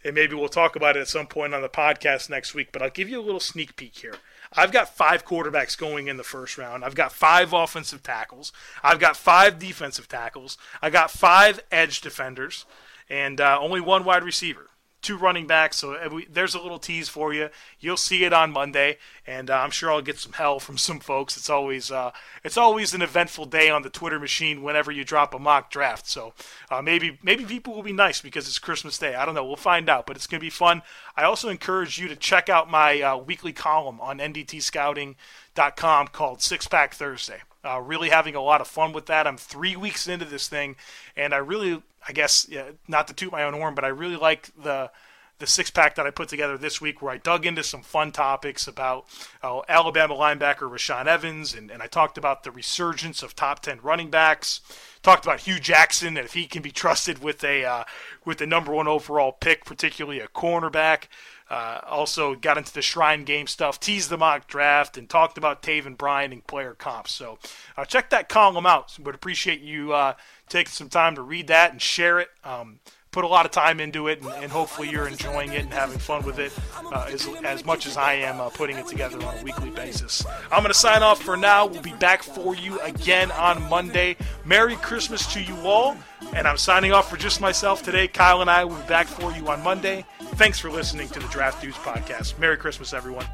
and 0.05 0.15
maybe 0.15 0.35
we'll 0.35 0.51
talk 0.51 0.77
about 0.77 0.99
it 0.99 1.01
at 1.01 1.09
some 1.09 1.29
point 1.29 1.55
on 1.55 1.63
the 1.63 1.71
podcast 1.71 2.29
next 2.29 2.53
week. 2.53 2.73
But 2.73 2.83
I'll 2.83 2.91
give 2.91 3.09
you 3.09 3.21
a 3.21 3.25
little 3.25 3.41
sneak 3.41 3.75
peek 3.75 3.97
here. 3.97 4.17
I've 4.57 4.73
got 4.73 4.97
five 4.97 5.25
quarterbacks 5.25 5.77
going 5.77 6.09
in 6.09 6.17
the 6.17 6.25
first 6.25 6.59
round. 6.59 6.85
I've 6.85 6.95
got 6.95 7.13
five 7.13 7.53
offensive 7.53 8.03
tackles. 8.03 8.53
I've 8.83 8.99
got 8.99 9.17
five 9.17 9.59
defensive 9.59 10.09
tackles. 10.09 10.57
I 10.81 10.91
got 10.91 11.11
five 11.11 11.61
edge 11.71 12.01
defenders, 12.01 12.65
and 13.09 13.41
uh, 13.41 13.59
only 13.61 13.81
one 13.81 14.05
wide 14.05 14.25
receiver 14.25 14.69
two 15.09 15.17
running 15.17 15.47
backs. 15.47 15.79
So 15.79 15.95
uh, 15.95 16.21
there's 16.31 16.55
a 16.55 16.61
little 16.61 16.79
tease 16.79 17.09
for 17.09 17.33
you. 17.33 17.49
You'll 17.81 17.97
see 17.97 18.25
it 18.25 18.33
on 18.35 18.51
Monday, 18.53 18.99
and 19.27 19.49
uh, 19.49 19.55
I'm 19.55 19.71
sure 19.71 19.91
I'll 19.91 20.03
get 20.03 20.19
some 20.19 20.35
hell 20.35 20.61
from 20.61 20.77
some 20.77 21.01
folks. 21.01 21.39
It's 21.39 21.49
always 21.49 21.91
uh, 21.91 22.11
it's 22.45 22.59
always 22.59 22.93
an 22.93 23.01
eventful 23.01 23.47
day 23.47 23.71
on 23.71 23.81
the 23.81 23.89
Twitter 23.89 24.21
machine 24.21 24.63
whenever 24.63 24.93
you 24.93 25.05
drop 25.05 25.33
a 25.33 25.39
mock 25.39 25.71
draft. 25.71 26.07
So 26.07 26.35
uh, 26.71 26.83
maybe 26.83 27.19
maybe 27.23 27.47
people 27.47 27.75
will 27.75 27.83
be 27.83 27.93
nice 27.95 28.21
because 28.21 28.47
it's 28.47 28.59
Christmas 28.59 28.99
Day. 28.99 29.15
I 29.15 29.25
don't 29.25 29.35
know. 29.35 29.47
We'll 29.47 29.57
find 29.57 29.89
out, 29.89 30.05
but 30.07 30.15
it's 30.15 30.27
gonna 30.27 30.41
be 30.41 30.51
fun. 30.51 30.83
I 31.17 31.25
also 31.25 31.49
encourage 31.49 31.99
you 31.99 32.09
to 32.09 32.17
check 32.17 32.51
out 32.51 32.71
my 32.71 33.01
uh, 33.01 33.17
weekly 33.17 33.55
column 33.55 34.03
on 34.03 34.19
NDTScouting.com 34.19 36.09
called 36.09 36.43
Six 36.43 36.69
Pack 36.69 36.95
Thursday. 36.95 37.41
Uh, 37.65 37.81
really 37.81 38.09
having 38.09 38.37
a 38.37 38.41
lot 38.41 38.61
of 38.61 38.69
fun 38.69 38.93
with 38.93 39.07
that. 39.07 39.27
I'm 39.27 39.37
three 39.37 39.75
weeks 39.75 40.07
into 40.07 40.25
this 40.25 40.49
thing, 40.49 40.77
and 41.17 41.35
I 41.35 41.39
really, 41.39 41.83
I 42.07 42.13
guess, 42.13 42.47
yeah, 42.49 42.71
not 42.87 43.09
to 43.09 43.15
toot 43.15 43.33
my 43.33 43.43
own 43.43 43.53
horn, 43.53 43.75
but 43.75 43.85
I 43.85 43.89
really 43.89 44.17
like 44.17 44.51
the 44.57 44.91
the 45.39 45.47
six 45.47 45.71
pack 45.71 45.95
that 45.95 46.07
I 46.07 46.11
put 46.11 46.29
together 46.29 46.59
this 46.59 46.81
week, 46.81 47.01
where 47.01 47.13
I 47.13 47.17
dug 47.17 47.47
into 47.47 47.63
some 47.63 47.83
fun 47.83 48.11
topics 48.13 48.67
about 48.67 49.07
uh, 49.43 49.61
Alabama 49.69 50.15
linebacker 50.15 50.69
Rashaan 50.71 51.07
Evans, 51.07 51.55
and, 51.55 51.71
and 51.71 51.81
I 51.81 51.87
talked 51.87 52.19
about 52.19 52.43
the 52.43 52.51
resurgence 52.51 53.23
of 53.23 53.35
top 53.35 53.61
ten 53.61 53.81
running 53.83 54.11
backs. 54.11 54.61
Talked 55.03 55.25
about 55.25 55.41
Hue 55.41 55.61
Jackson 55.61 56.17
and 56.17 56.27
if 56.27 56.35
he 56.35 56.47
can 56.47 56.61
be 56.61 56.73
trusted 56.73 57.23
with 57.23 57.45
a 57.45 57.65
uh, 57.65 57.85
with 58.25 58.39
the 58.39 58.47
number 58.47 58.73
one 58.73 58.89
overall 58.89 59.33
pick, 59.33 59.65
particularly 59.65 60.21
a 60.21 60.29
cornerback. 60.29 61.05
Uh, 61.51 61.81
also 61.87 62.35
got 62.35 62.59
into 62.59 62.73
the 62.73 62.83
Shrine 62.83 63.25
game 63.25 63.47
stuff, 63.47 63.81
teased 63.81 64.11
the 64.11 64.19
mock 64.19 64.47
draft, 64.47 64.99
and 64.99 65.09
talked 65.09 65.39
about 65.39 65.63
Taven 65.63 65.97
Bryan 65.97 66.33
and 66.33 66.47
player 66.47 66.75
comps. 66.75 67.13
So 67.13 67.39
uh, 67.77 67.85
check 67.85 68.11
that 68.11 68.29
column 68.29 68.67
out. 68.67 68.99
Would 69.03 69.15
appreciate 69.15 69.61
you 69.61 69.95
uh, 69.95 70.15
taking 70.49 70.71
some 70.71 70.89
time 70.89 71.15
to 71.15 71.23
read 71.23 71.47
that 71.47 71.73
and 71.73 71.81
share 71.81 72.21
it. 72.21 72.29
Um, 72.45 72.81
put 73.11 73.25
a 73.25 73.29
lot 73.29 73.47
of 73.47 73.53
time 73.53 73.81
into 73.81 74.09
it, 74.09 74.21
and, 74.21 74.31
and, 74.35 74.53
hopefully 74.53 74.91
you're 74.91 75.09
enjoying 75.09 75.53
it 75.53 75.63
and 75.63 75.73
having 75.73 75.99
fun 75.99 76.23
with 76.25 76.39
it 76.39 76.53
uh, 76.93 77.09
as, 77.11 77.27
as 77.43 77.65
much 77.65 77.87
as 77.87 77.97
I 77.97 78.15
am 78.15 78.41
uh, 78.41 78.51
putting 78.51 78.77
it 78.77 78.87
together 78.87 79.17
on 79.25 79.39
a 79.39 79.43
weekly 79.43 79.71
basis. 79.71 80.25
I'm 80.53 80.63
going 80.63 80.73
to 80.73 80.79
sign 80.79 81.03
off 81.03 81.23
for 81.23 81.37
now. 81.37 81.67
We'll 81.67 81.83
be 81.83 81.95
back 81.95 82.23
for 82.23 82.55
you 82.55 82.79
again 82.81 83.31
on 83.33 83.69
Monday. 83.69 84.17
Merry 84.45 84.77
Christmas 84.77 85.27
to 85.33 85.43
you 85.43 85.57
all, 85.65 85.97
and 86.35 86.47
I'm 86.47 86.59
signing 86.59 86.93
off 86.93 87.09
for 87.09 87.17
just 87.17 87.41
myself 87.41 87.83
today. 87.83 88.09
Kyle 88.09 88.41
and 88.41 88.51
I 88.51 88.65
will 88.65 88.77
be 88.77 88.89
back 88.89 89.07
for 89.07 89.33
you 89.33 89.49
on 89.49 89.63
Monday. 89.65 90.05
Thanks 90.39 90.61
for 90.61 90.71
listening 90.71 91.09
to 91.09 91.19
the 91.19 91.27
Draft 91.27 91.61
Dudes 91.61 91.77
podcast. 91.79 92.39
Merry 92.39 92.57
Christmas, 92.57 92.93
everyone. 92.93 93.27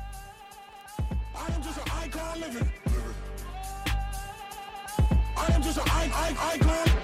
I 1.36 1.46
am 1.52 1.62
just 1.62 1.76
an 1.76 1.92
icon 1.92 2.40
living. 2.40 2.72
I 5.36 5.52
am 5.52 5.62
just 5.62 5.76
an 5.76 5.84
icon. 5.86 7.03